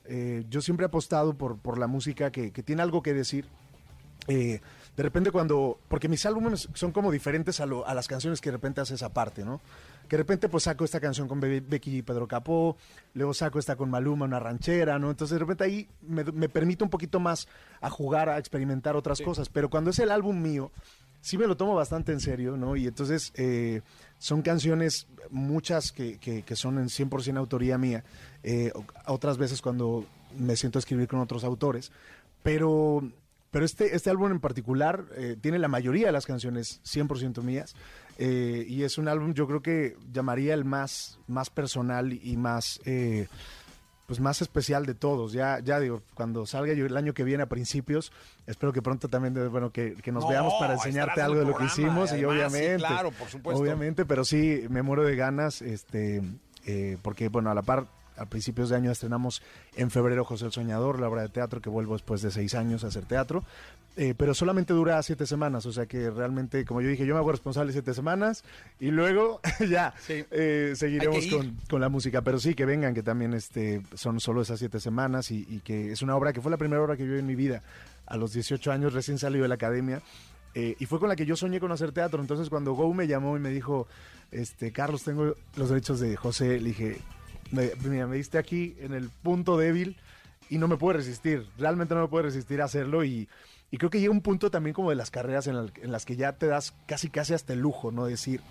[0.51, 3.47] yo siempre he apostado por, por la música que, tiene algo que decir.
[4.27, 4.61] de
[4.97, 8.79] repente cuando, porque mis álbumes son como diferentes a, a las canciones que de repente
[8.79, 9.61] haces aparte, ¿no?
[10.11, 12.75] que de repente pues saco esta canción con Becky y Pedro Capó,
[13.13, 15.09] luego saco esta con Maluma, una ranchera, ¿no?
[15.09, 17.47] Entonces de repente ahí me, me permite un poquito más
[17.79, 20.73] a jugar, a experimentar otras cosas, pero cuando es el álbum mío,
[21.21, 22.75] sí me lo tomo bastante en serio, ¿no?
[22.75, 23.81] Y entonces eh,
[24.17, 28.03] son canciones, muchas que, que, son en 100% autoría mía,
[28.43, 28.71] eh,
[29.05, 30.05] otras veces cuando
[30.37, 31.91] me siento a escribir con otros autores,
[32.43, 33.03] pero
[33.51, 37.75] pero este, este álbum en particular eh, tiene la mayoría de las canciones 100% mías.
[38.17, 42.79] Eh, y es un álbum, yo creo que llamaría el más, más personal y más,
[44.11, 45.31] pues más especial de todos.
[45.31, 48.11] Ya, ya digo, cuando salga yo el año que viene a principios,
[48.45, 52.11] espero que pronto también, bueno, que, nos veamos para enseñarte algo de lo que hicimos.
[52.11, 53.63] y obviamente, claro, por supuesto.
[53.63, 56.21] Obviamente, pero sí, me muero de ganas, este,
[56.65, 57.85] eh, porque, bueno, a la par
[58.17, 59.41] a principios de año estrenamos
[59.75, 62.83] en febrero José el Soñador, la obra de teatro que vuelvo después de seis años
[62.83, 63.43] a hacer teatro.
[63.97, 67.19] Eh, pero solamente dura siete semanas, o sea que realmente, como yo dije, yo me
[67.19, 68.45] hago responsable siete semanas
[68.79, 71.25] y luego ya eh, seguiremos
[71.67, 72.21] con, la música.
[72.21, 76.01] Pero sí, que vengan, que también este, son solo esas siete semanas y, que es
[76.01, 77.63] una obra que fue la primera obra que yo vi en mi vida.
[78.05, 80.01] A los 18 años recién salido de la academia
[80.53, 82.21] eh, y fue con la que yo soñé con hacer teatro.
[82.21, 83.87] Entonces cuando Go me llamó y me dijo,
[84.31, 87.01] este, Carlos, tengo los derechos de José, le dije,
[87.51, 89.97] me, mira, me diste aquí en el punto débil
[90.49, 93.29] y no me puedo resistir, realmente no me puedo resistir a hacerlo y,
[93.71, 96.05] y creo que llega un punto también como de las carreras en, la- en las
[96.05, 98.05] que ya te das casi casi hasta el lujo, ¿no?
[98.05, 98.41] Decir,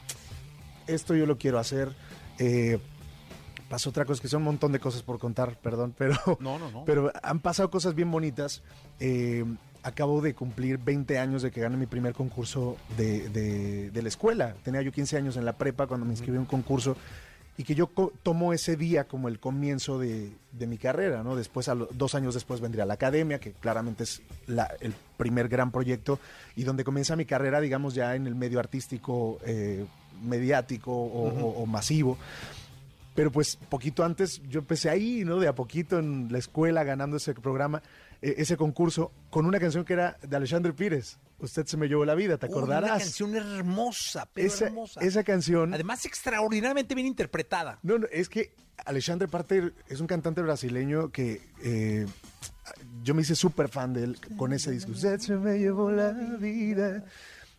[0.87, 1.95] esto yo lo quiero hacer.
[2.39, 2.79] Eh,
[3.69, 6.71] pasó otra cosa, que son un montón de cosas por contar, perdón, pero, No, no,
[6.71, 6.85] no.
[6.87, 8.63] pero han pasado cosas bien bonitas.
[8.99, 9.45] Eh,
[9.83, 14.09] acabo de cumplir 20 años de que gané mi primer concurso de, de- de la
[14.09, 14.55] escuela.
[14.63, 16.97] Tenía yo 15 años en la prepa cuando me inscribí a un concurso
[17.61, 17.91] y que yo
[18.23, 21.37] tomo ese día como el comienzo de, de mi carrera, ¿no?
[21.37, 25.71] Después, a dos años después vendría la academia, que claramente es la- el primer gran
[25.71, 26.19] proyecto
[26.57, 29.85] y donde comienza mi carrera, digamos, ya en el medio artístico, eh,
[30.23, 32.17] mediático o, o- o masivo.
[33.15, 35.39] Pero pues poquito antes yo empecé ahí, ¿no?
[35.39, 37.83] De a poquito en la escuela ganando ese programa,
[38.23, 41.19] ese concurso, con una canción que era de Alexandre Pires.
[41.39, 42.91] Usted se me llevó la vida, ¿te acordarás?
[42.91, 45.01] Una canción hermosa, pero esa, hermosa.
[45.01, 45.73] esa canción.
[45.73, 47.79] Además, extraordinariamente bien interpretada.
[47.83, 48.55] No, no, es que
[48.85, 52.07] Alexandre Parte es un cantante brasileño que eh,
[53.03, 54.93] yo me hice súper fan de él con ese disco.
[54.93, 57.05] Usted se me llevó la vida.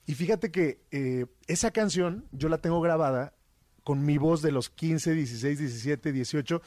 [0.06, 3.34] Y fíjate que eh, esa canción yo la tengo grabada
[3.84, 6.62] con mi voz de los 15, 16, 17, 18,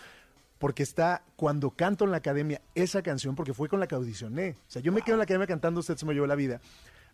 [0.65, 4.53] porque está cuando canto en la academia esa canción, porque fue con la que audicioné.
[4.67, 6.59] O sea, yo me quedo en la academia cantando Usted se me llevó la vida.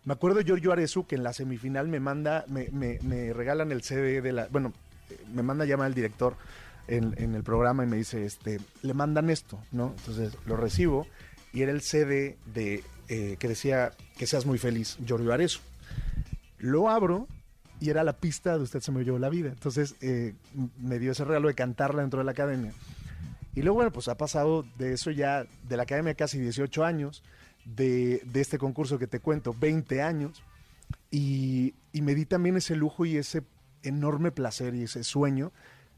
[0.05, 3.73] Me acuerdo de Giorgio Arezu que en la semifinal me manda, me, me- me regalan
[3.73, 4.47] el CD de la.
[4.47, 4.71] Bueno,
[5.09, 6.37] eh, me manda llamar al director
[6.87, 9.95] en, en el programa y me dice, este, le mandan esto, ¿no?
[9.97, 11.05] Entonces lo recibo
[11.51, 15.59] y era el CD de eh, que decía que seas muy feliz, Giorgio Arezu.
[16.59, 17.27] Lo abro
[17.81, 19.49] y era la pista de Usted se me llevó la vida.
[19.49, 20.35] Entonces eh,
[20.79, 22.71] me dio ese regalo de cantarla dentro de la academia.
[23.53, 27.23] Y luego, bueno, pues ha pasado de eso ya, de la academia casi 18 años,
[27.65, 30.43] de, de este concurso que te cuento, 20 años.
[31.09, 33.43] Y, y me di también ese lujo y ese
[33.83, 35.51] enorme placer y ese sueño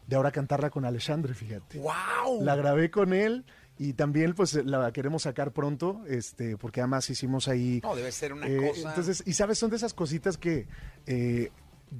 [0.07, 1.79] de ahora cantarla con Alexandre, fíjate.
[1.79, 2.43] ¡Wow!
[2.43, 3.45] La grabé con él
[3.77, 7.79] y también pues la queremos sacar pronto, este, porque además hicimos ahí...
[7.83, 8.89] No, debe ser una eh, cosa.
[8.89, 10.67] Entonces, y sabes, son de esas cositas que
[11.07, 11.51] eh,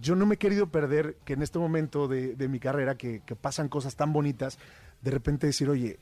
[0.01, 3.21] yo no me he querido perder, que en este momento de, de mi carrera, que,
[3.25, 4.59] que pasan cosas tan bonitas,
[5.03, 5.99] de repente decir, oye,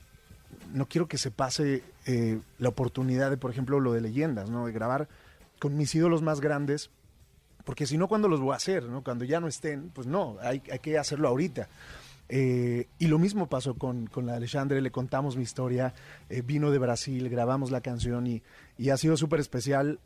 [0.73, 4.65] no quiero que se pase eh, la oportunidad de, por ejemplo, lo de leyendas, ¿no?
[4.65, 5.07] De grabar
[5.59, 6.89] con mis ídolos más grandes,
[7.65, 8.83] porque si no, ¿cuándo los voy a hacer?
[8.83, 9.03] ¿no?
[9.03, 11.67] Cuando ya no estén, pues no, hay, hay que hacerlo ahorita.
[12.29, 15.93] Eh, y lo mismo pasó con, con la Alexandre, le contamos mi historia,
[16.29, 18.41] eh, vino de Brasil, grabamos la canción y,
[18.77, 19.99] y ha sido súper especial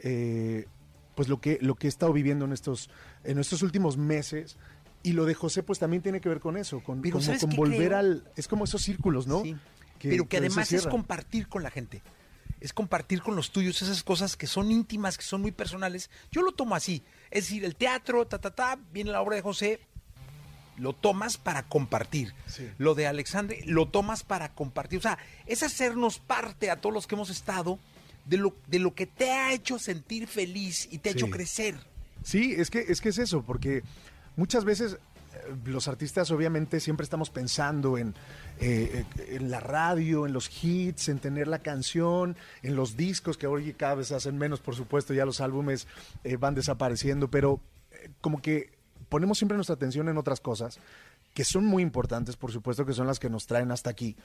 [1.15, 2.89] pues lo que, lo que he estado viviendo en estos,
[3.23, 4.57] en estos últimos meses.
[5.05, 7.41] Y lo de José pues también tiene que ver con eso, con, Pero como ¿sabes
[7.41, 7.97] con qué volver creo?
[7.97, 8.31] al...
[8.35, 9.43] Es como esos círculos, ¿no?
[9.43, 9.55] Sí.
[10.01, 12.01] pero que además es compartir con la gente.
[12.59, 16.09] Es compartir con los tuyos esas cosas que son íntimas, que son muy personales.
[16.31, 17.03] Yo lo tomo así.
[17.29, 19.79] Es decir, el teatro, ta, ta, ta, viene la obra de José,
[20.77, 22.33] lo tomas para compartir.
[22.47, 22.69] Sí.
[22.77, 24.99] Lo de Alexandre, lo tomas para compartir.
[24.99, 27.77] O sea, es hacernos parte a todos los que hemos estado
[28.25, 31.19] de lo, de lo que te ha hecho sentir feliz y te ha Sí.
[31.19, 31.75] hecho crecer.
[32.23, 33.83] Sí, es que, es que es eso, porque
[34.35, 38.15] muchas veces eh, los artistas obviamente siempre estamos pensando en,
[38.59, 43.37] eh, eh, en la radio, en los hits, en tener la canción, en los discos,
[43.37, 45.87] que hoy cada vez hacen menos, por supuesto, ya los álbumes
[46.23, 47.59] eh, van desapareciendo, pero
[48.21, 48.71] como que
[49.09, 50.79] ponemos siempre nuestra atención en otras cosas
[51.33, 54.15] que son muy importantes, por supuesto, que son las que nos traen hasta aquí.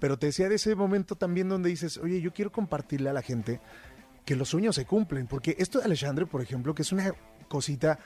[0.00, 3.22] Pero te decía de ese momento también donde dices, oye, yo quiero compartirle a la
[3.22, 3.60] gente
[4.24, 5.28] que los sueños se cumplen.
[5.28, 7.12] Porque esto de Alexandre, por ejemplo, que es una
[7.46, 8.00] cosita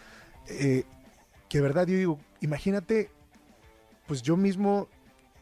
[1.53, 3.11] que verdad yo digo, imagínate,
[4.07, 4.89] pues yo mismo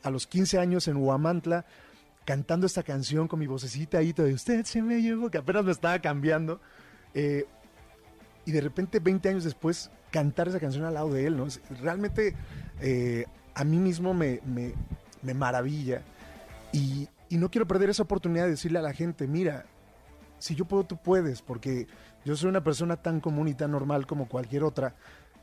[0.03, 1.65] a los 15 años en Huamantla,
[2.25, 5.71] cantando esta canción con mi vocecita ahí, de usted se me llevó, que apenas me
[5.71, 6.61] estaba cambiando.
[7.15, 7.47] eh,
[8.45, 11.47] y de repente, 20 años después, cantar esa canción al lado de él, ¿no?
[11.81, 12.35] Realmente
[12.81, 14.73] eh, a mí mismo me, me-
[15.23, 16.03] me maravilla.
[16.73, 19.65] Y, y no quiero perder esa oportunidad de decirle a la gente, mira,
[20.41, 21.87] si yo puedo, tú puedes, porque
[22.25, 24.97] yo soy una persona tan común y tan normal como cualquier otra,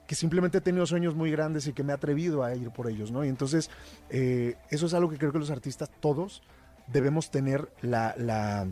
[0.08, 2.90] que simplemente he tenido sueños muy grandes y que me he atrevido a ir por
[2.90, 3.26] ellos, ¿no?
[3.26, 3.70] Y entonces,
[4.10, 6.42] eh, eso es algo que creo que los artistas todos
[6.88, 8.68] debemos tener la, la,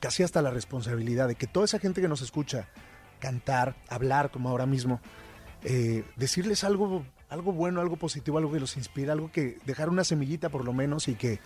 [0.00, 2.68] casi hasta la responsabilidad de que toda esa gente que nos escucha
[3.20, 5.00] cantar, hablar como ahora mismo,
[5.62, 10.04] eh, decirles algo, algo bueno, algo positivo, algo que los inspire, algo que dejar una
[10.04, 11.38] semillita por lo menos y que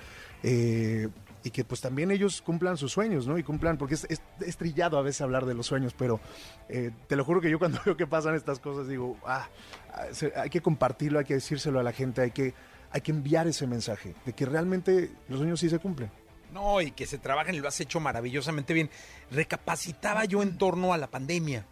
[0.42, 1.08] eh,
[1.48, 3.38] y que pues también ellos cumplan sus sueños, ¿no?
[3.38, 6.20] Y cumplan, porque es, es- trillado a veces hablar de los sueños, pero
[6.68, 9.48] eh, te lo juro que yo cuando veo que pasan estas cosas digo, ah,
[9.94, 10.04] ah,
[10.36, 12.54] hay que compartirlo, hay que decírselo a la gente, hay que,
[12.90, 16.10] hay que enviar ese mensaje de que realmente los sueños sí se cumplen.
[16.52, 18.88] No, y que se trabajan y lo has hecho maravillosamente bien.
[19.30, 21.66] Recapacitaba yo en torno a la pandemia,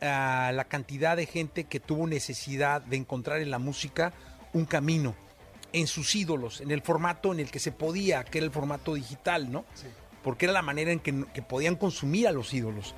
[0.00, 4.12] a la cantidad de gente que tuvo necesidad de encontrar en la música
[4.52, 5.14] un camino,
[5.76, 8.94] en sus ídolos, en el formato en el que se podía, que era el formato
[8.94, 9.66] digital, ¿no?
[10.22, 12.94] Porque era la manera en que, que podían consumir a los ídolos.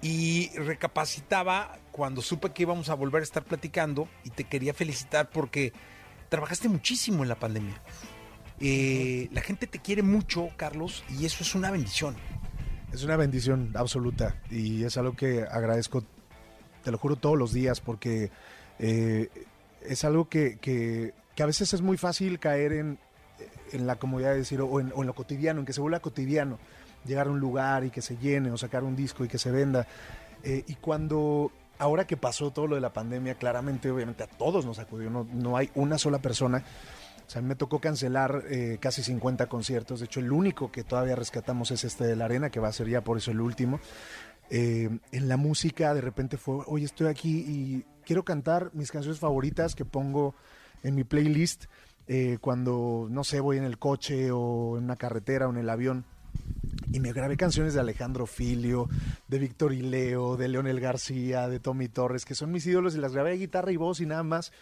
[0.00, 5.28] Y recapacitaba cuando supe que íbamos a volver a estar platicando y te quería felicitar
[5.28, 5.74] porque
[6.30, 7.78] trabajaste muchísimo en la pandemia.
[8.58, 12.16] Eh, la gente te quiere mucho, Carlos, y eso es una bendición.
[12.90, 16.02] Es una bendición absoluta y es algo que agradezco,
[16.82, 18.30] te lo juro, todos los días porque
[18.78, 19.28] eh,
[19.82, 22.98] es algo que, que, que, a veces es muy fácil caer en,
[23.72, 26.58] en la comodidad de decir, o en, lo cotidiano, en que se vuelva cotidiano,
[27.04, 29.50] llegar a un lugar y que se llene, o sacar un disco y que se
[29.50, 29.86] venda.
[30.42, 34.64] Eh, y cuando, ahora que pasó todo lo de la pandemia, claramente, obviamente a todos
[34.64, 36.64] nos acudió, no, no hay una sola persona
[37.26, 40.00] o sea, me tocó cancelar eh, casi 50 conciertos.
[40.00, 42.72] De hecho, el único que todavía rescatamos es este de la arena, que va a
[42.72, 43.80] ser ya por eso el último.
[44.50, 49.18] Eh, en la música, de repente fue, oye, estoy aquí y quiero cantar mis canciones
[49.18, 50.34] favoritas que pongo
[50.84, 51.64] en mi playlist
[52.06, 55.68] eh, cuando, no sé, voy en el coche o en una carretera o en el
[55.68, 56.04] avión.
[56.92, 58.88] Y me grabé canciones de Alejandro Filio,
[59.26, 63.12] de Víctor Ileo, de Leonel García, de Tommy Torres, que son mis ídolos y las
[63.12, 64.52] grabé de guitarra y voz y nada más.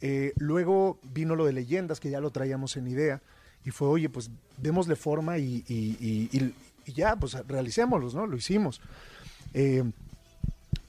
[0.00, 3.22] Eh, luego vino lo de leyendas, que ya lo traíamos en idea,
[3.64, 8.26] y fue, oye, pues démosle forma y, y ya, pues realicémoslos, ¿no?
[8.26, 8.80] Lo hicimos.
[9.54, 9.84] Eh,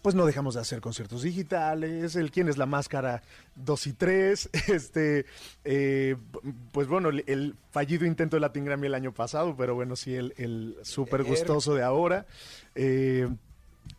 [0.05, 3.23] pues no dejamos de hacer conciertos digitales, el quién es la máscara
[3.55, 5.25] 2 y 3, este,
[5.63, 6.15] eh,
[6.71, 10.13] pues bueno, el, el, fallido intento de Latin Grammy el año pasado, pero bueno, sí,
[10.13, 12.27] el, el súper gustoso de ahora.
[12.75, 13.27] Eh,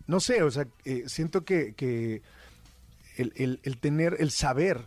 [0.07, 2.22] no sé, o sea, eh, siento que, que
[3.16, 4.86] el, el, el, tener, el saber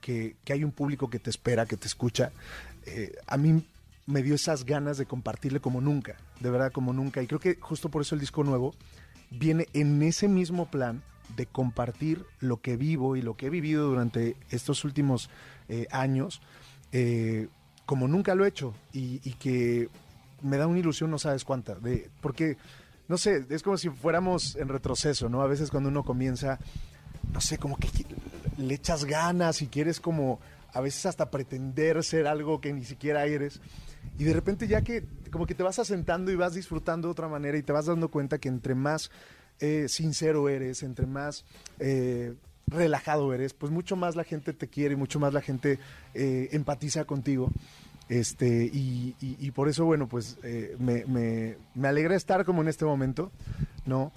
[0.00, 2.30] que, que, hay un público que te espera, que te escucha,
[2.86, 3.66] eh, a mí
[4.06, 7.20] me dio esas ganas de compartirle como nunca, de verdad como nunca.
[7.24, 8.72] Y creo que justo por eso el disco nuevo
[9.30, 11.02] viene en ese mismo plan
[11.36, 15.30] de compartir lo que vivo y lo que he vivido durante estos últimos
[15.68, 16.40] eh, años,
[16.92, 17.48] eh,
[17.86, 19.88] como nunca lo he hecho, y, y, que
[20.42, 22.56] me da una ilusión, no sabes cuánta, de, porque,
[23.08, 25.42] no sé, es como si fuéramos en retroceso, ¿no?
[25.42, 26.58] A veces cuando uno comienza,
[27.32, 27.88] no sé, como que
[28.56, 30.40] le echas ganas y quieres como,
[30.72, 33.60] a veces hasta pretender ser algo que ni siquiera eres.
[34.18, 37.28] Y de repente ya que como que te vas asentando y vas disfrutando de otra
[37.28, 39.10] manera y te vas dando cuenta que entre más
[39.60, 41.44] eh, sincero eres, entre más
[41.78, 42.34] eh,
[42.66, 45.78] relajado eres, pues mucho más la gente te quiere, mucho más la gente
[46.14, 47.50] eh, empatiza contigo.
[48.08, 50.36] Este, y, por eso, bueno, pues
[50.80, 53.30] me, me, alegra estar como en este momento,
[53.86, 54.10] ¿no?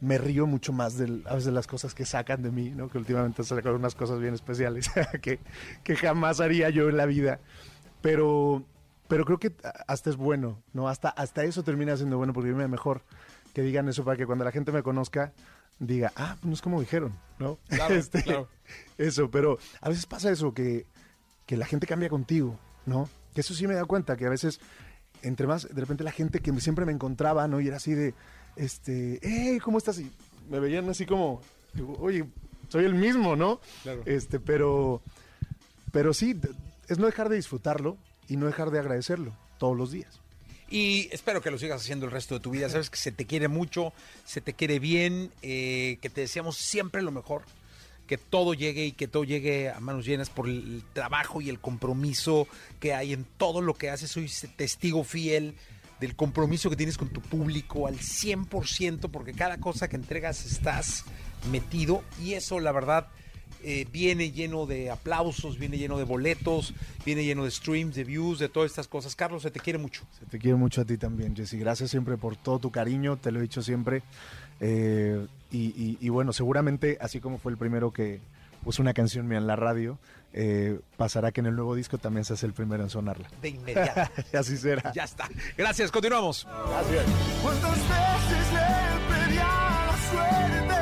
[0.00, 2.88] me río mucho más de, a veces las cosas que sacan de mí, ¿no?
[2.88, 4.90] Que últimamente sacan unas cosas bien especiales
[5.22, 5.38] que,
[5.84, 7.38] que jamás haría yo en la vida
[8.00, 8.64] pero
[9.10, 9.52] pero creo que
[9.88, 10.88] hasta es bueno, ¿no?
[10.88, 13.02] Hasta, hasta eso termina siendo bueno, porque me mejor
[13.52, 15.32] que digan eso para que cuando la gente me conozca
[15.80, 17.58] diga, ah, pues no es como dijeron, ¿no?
[17.68, 18.48] Claro, este, claro.
[18.98, 20.86] Eso, pero a veces pasa eso, que,
[21.44, 22.56] que la gente cambia contigo,
[22.86, 23.08] ¿no?
[23.34, 24.60] Que eso sí me da cuenta, que a veces,
[25.22, 27.60] entre más, de repente la gente que siempre me encontraba, ¿no?
[27.60, 28.14] Y era así de,
[28.54, 29.98] este, hey, ¿cómo estás?
[29.98, 30.08] Y
[30.48, 31.40] me veían así como,
[31.72, 32.26] digo, oye,
[32.68, 33.60] soy el mismo, ¿no?
[33.82, 34.02] Claro.
[34.06, 35.02] Este, pero,
[35.90, 36.40] pero sí,
[36.86, 37.96] es no dejar de disfrutarlo
[38.30, 40.20] y no dejar de agradecerlo todos los días.
[40.70, 42.68] Y espero que lo sigas haciendo el resto de tu vida.
[42.68, 43.92] Sabes que se te quiere mucho,
[44.24, 47.42] se te quiere bien, eh, que te deseamos siempre lo mejor,
[48.06, 51.58] que todo llegue y que todo llegue a manos llenas por el trabajo y el
[51.58, 52.46] compromiso
[52.78, 54.12] que hay en todo lo que haces.
[54.12, 55.56] Soy testigo fiel
[55.98, 61.04] del compromiso que tienes con tu público al 100%, porque cada cosa que entregas estás
[61.50, 63.08] metido y eso la verdad
[63.64, 68.38] eh, viene lleno de aplausos, viene lleno de boletos, viene lleno de streams, de views,
[68.38, 69.16] de todas estas cosas.
[69.16, 70.02] Carlos, se te quiere mucho.
[70.18, 71.54] Se te quiere mucho a ti también, Jesse.
[71.54, 74.02] Gracias siempre por todo tu cariño, te lo he dicho siempre.
[74.60, 78.20] Eh, y, y, y, bueno, seguramente, así como fue el primero que
[78.62, 79.98] puso una canción mía en la radio,
[80.32, 83.28] eh, pasará que en el nuevo disco también se hace el primero en sonarla.
[83.42, 84.12] De inmediato.
[84.38, 84.92] así será.
[84.92, 85.28] Ya está.
[85.56, 86.46] Gracias, continuamos.
[86.68, 87.04] Gracias.
[87.42, 89.48] ¿Cuántas veces le pedía
[89.86, 90.79] la suerte?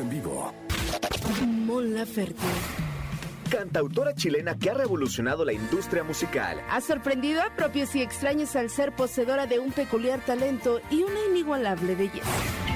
[0.00, 0.52] En vivo.
[1.46, 2.46] Mon Laferte.
[3.50, 6.60] cantautora chilena que ha revolucionado la industria musical.
[6.70, 11.18] Ha sorprendido a propios y extraños al ser poseedora de un peculiar talento y una
[11.30, 12.69] inigualable belleza.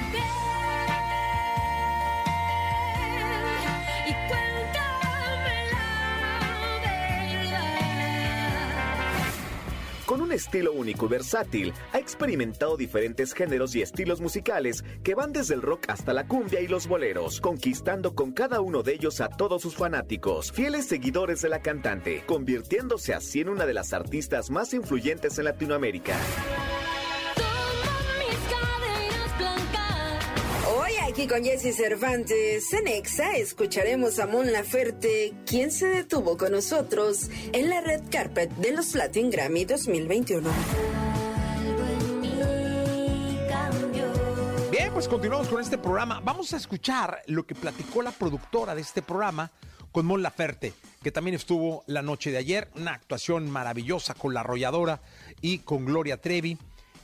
[10.35, 15.61] Estilo único y versátil, ha experimentado diferentes géneros y estilos musicales que van desde el
[15.61, 19.61] rock hasta la cumbia y los boleros, conquistando con cada uno de ellos a todos
[19.61, 24.73] sus fanáticos, fieles seguidores de la cantante, convirtiéndose así en una de las artistas más
[24.73, 26.15] influyentes en Latinoamérica.
[31.15, 37.29] Aquí con Jesse Cervantes en Exa escucharemos a Mon Laferte, quien se detuvo con nosotros
[37.53, 40.49] en la red carpet de los Latin Grammy 2021.
[44.69, 46.19] Bien, pues continuamos con este programa.
[46.19, 49.53] Vamos a escuchar lo que platicó la productora de este programa
[49.93, 52.69] con Mon Laferte, que también estuvo la noche de ayer.
[52.75, 54.99] Una actuación maravillosa con la arrolladora
[55.39, 56.57] y con Gloria Trevi.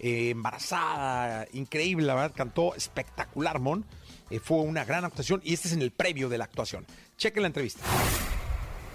[0.04, 3.86] eh, embarazada, increíble, la verdad, cantó espectacular, Mon.
[4.32, 6.86] Eh, fue una gran actuación y este es en el previo de la actuación.
[7.18, 7.82] Chequen la entrevista.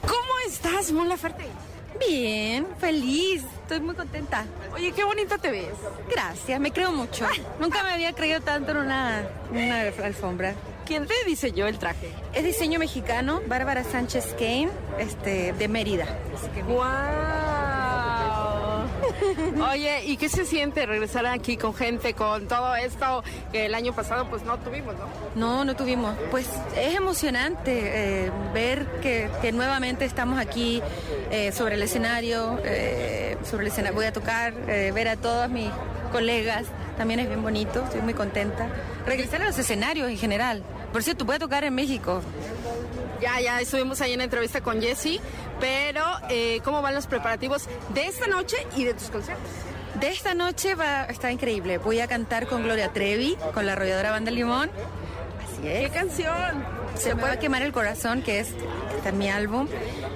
[0.00, 1.44] ¿Cómo estás, Mon Laferte?
[1.98, 4.44] Bien, feliz, estoy muy contenta.
[4.74, 5.74] Oye, qué bonita te ves.
[6.10, 7.26] Gracias, me creo mucho.
[7.60, 10.54] Nunca me había creído tanto en una, una alfombra.
[10.86, 12.10] ¿Quién te diseñó el traje?
[12.32, 14.68] Es diseño mexicano, Bárbara Sánchez Kane,
[14.98, 16.06] este, de Mérida.
[16.34, 16.84] Así que ¡Wow!
[19.70, 23.94] Oye, ¿y qué se siente regresar aquí con gente, con todo esto que el año
[23.94, 25.06] pasado pues no tuvimos, no?
[25.34, 26.14] No, no tuvimos.
[26.30, 30.82] Pues es emocionante eh, ver que, nuevamente estamos aquí
[31.30, 35.70] eh, sobre el escenario, eh, sobre el escenario voy a tocar, ver a todos mis
[36.12, 36.64] colegas,
[36.96, 38.68] también es bien bonito, estoy muy contenta.
[39.06, 40.62] Regresar a los escenarios en general.
[40.92, 42.22] Por cierto, voy a tocar en México.
[43.20, 45.20] Ya, ya estuvimos ahí en la entrevista con Jesse,
[45.60, 49.50] pero eh, ¿cómo van los preparativos de esta noche y de tus conciertos?
[50.00, 51.78] De esta noche va a estar increíble.
[51.78, 54.70] Voy a cantar con Gloria Trevi, con la arrolladora Banda Limón.
[55.42, 55.88] Así es.
[55.90, 56.64] ¿Qué canción?
[56.96, 58.48] Se va a quemar el corazón, que es
[58.96, 59.68] está en mi álbum.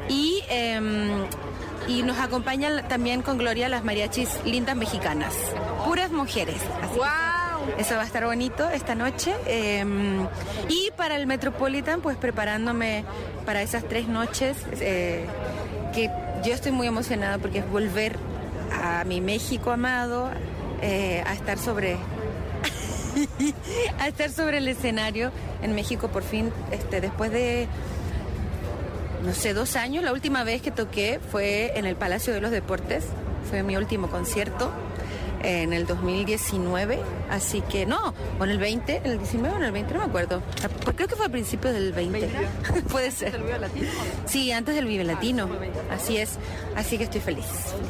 [0.09, 1.25] Y, em,
[1.89, 5.35] y nos acompañan también con Gloria las mariachis lindas mexicanas.
[5.87, 6.61] Puras mujeres.
[6.83, 7.01] Así.
[7.79, 9.35] Eso va a estar bonito esta noche.
[9.47, 10.27] em,
[10.69, 13.05] y para el Metropolitan, pues preparándome
[13.47, 15.27] para esas tres noches, eh,
[15.95, 16.11] que
[16.45, 18.17] yo estoy muy emocionada porque es volver
[18.83, 20.31] a mi México amado,
[20.83, 21.97] eh, a estar sobre
[23.99, 27.69] a estar sobre el escenario en México por fin, este, después de
[29.25, 30.05] no sé, dos años.
[30.05, 33.05] La última vez que toqué fue en el Palacio de los Deportes,
[33.51, 34.71] fue mi último concierto
[35.43, 39.65] en el 2019, así que no, o en el 20, en el 19 o en
[39.65, 40.43] el 20, no me acuerdo.
[40.95, 42.31] Creo que fue a principios del 20.
[42.91, 43.33] Puede ser.
[43.33, 43.89] ¿Del Vive Latino?
[44.27, 45.49] Sí, antes del Vive Latino.
[45.91, 46.39] Así es.
[46.77, 47.47] Así que estoy feliz.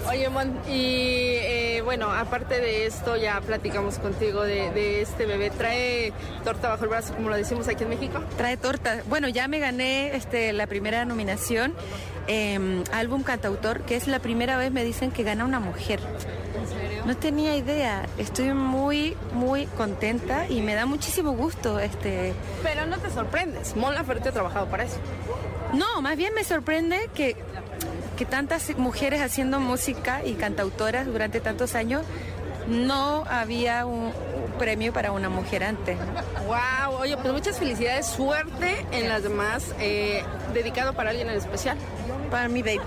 [0.09, 5.51] Oye, Mon, y eh, bueno, aparte de esto, ya platicamos contigo de, de este bebé.
[5.51, 6.13] ¿Trae
[6.45, 8.21] torta bajo el brazo, como lo decimos aquí en México?
[8.37, 9.03] Trae torta.
[9.09, 11.75] Bueno, ya me gané este, la primera nominación,
[12.27, 16.01] eh, álbum cantautor, que es la primera vez me dicen que gana una mujer.
[17.07, 18.07] No tenía idea.
[18.19, 21.79] Estoy muy, muy contenta y me da muchísimo gusto.
[21.79, 24.97] Este, Pero no te sorprendes, Mon Laferte ha trabajado para eso.
[25.73, 27.37] no, más bien me sorprende que,
[28.17, 32.05] que tantas mujeres haciendo música y cantautoras durante tantos años
[32.69, 34.13] no había un,
[34.61, 35.97] premio para una mujer antes.
[36.47, 41.77] Wow, oye, pues muchas felicidades, suerte en las demás, eh, dedicado para alguien en especial.
[42.31, 42.81] Para mi baby.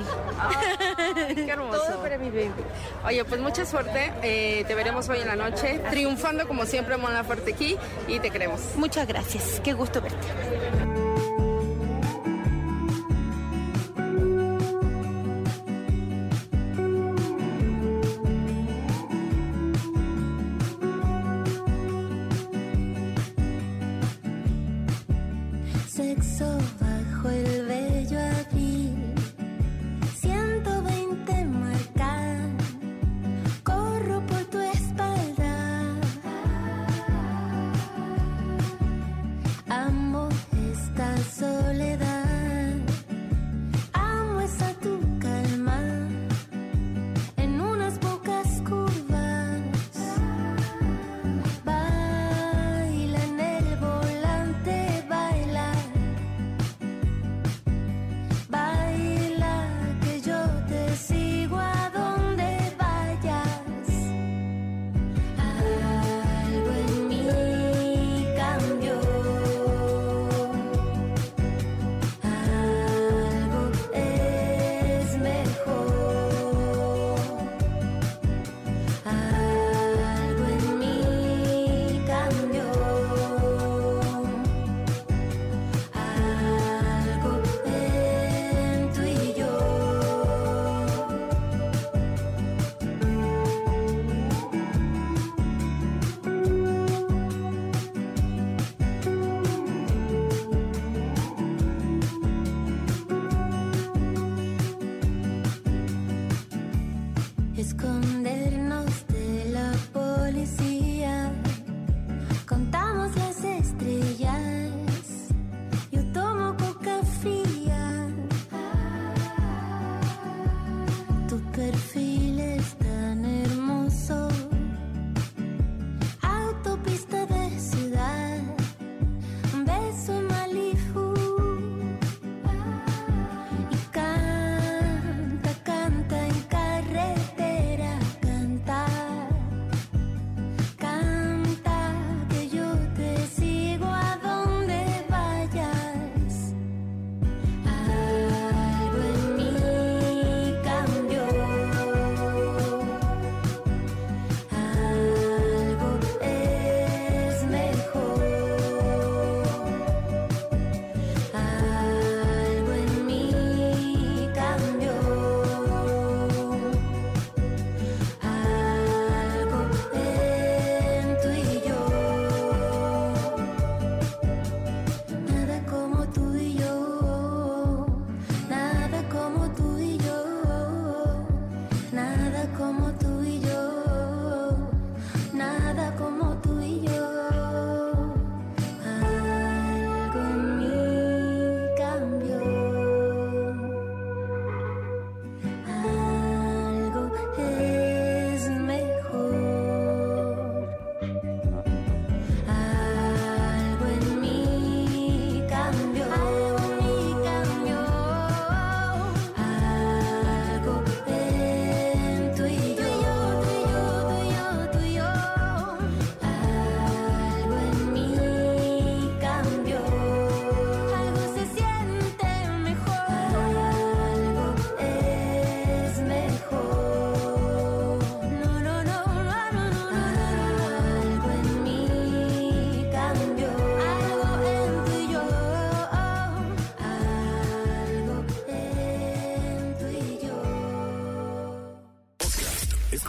[1.35, 1.81] Qué hermoso.
[1.85, 2.53] Todo para mi baby.
[3.05, 7.13] Oye, pues mucha suerte, eh, te veremos hoy en la noche, triunfando como siempre Mon
[7.13, 8.61] Laferte aquí y te queremos.
[8.75, 9.59] Muchas gracias.
[9.61, 10.92] Qué gusto verte.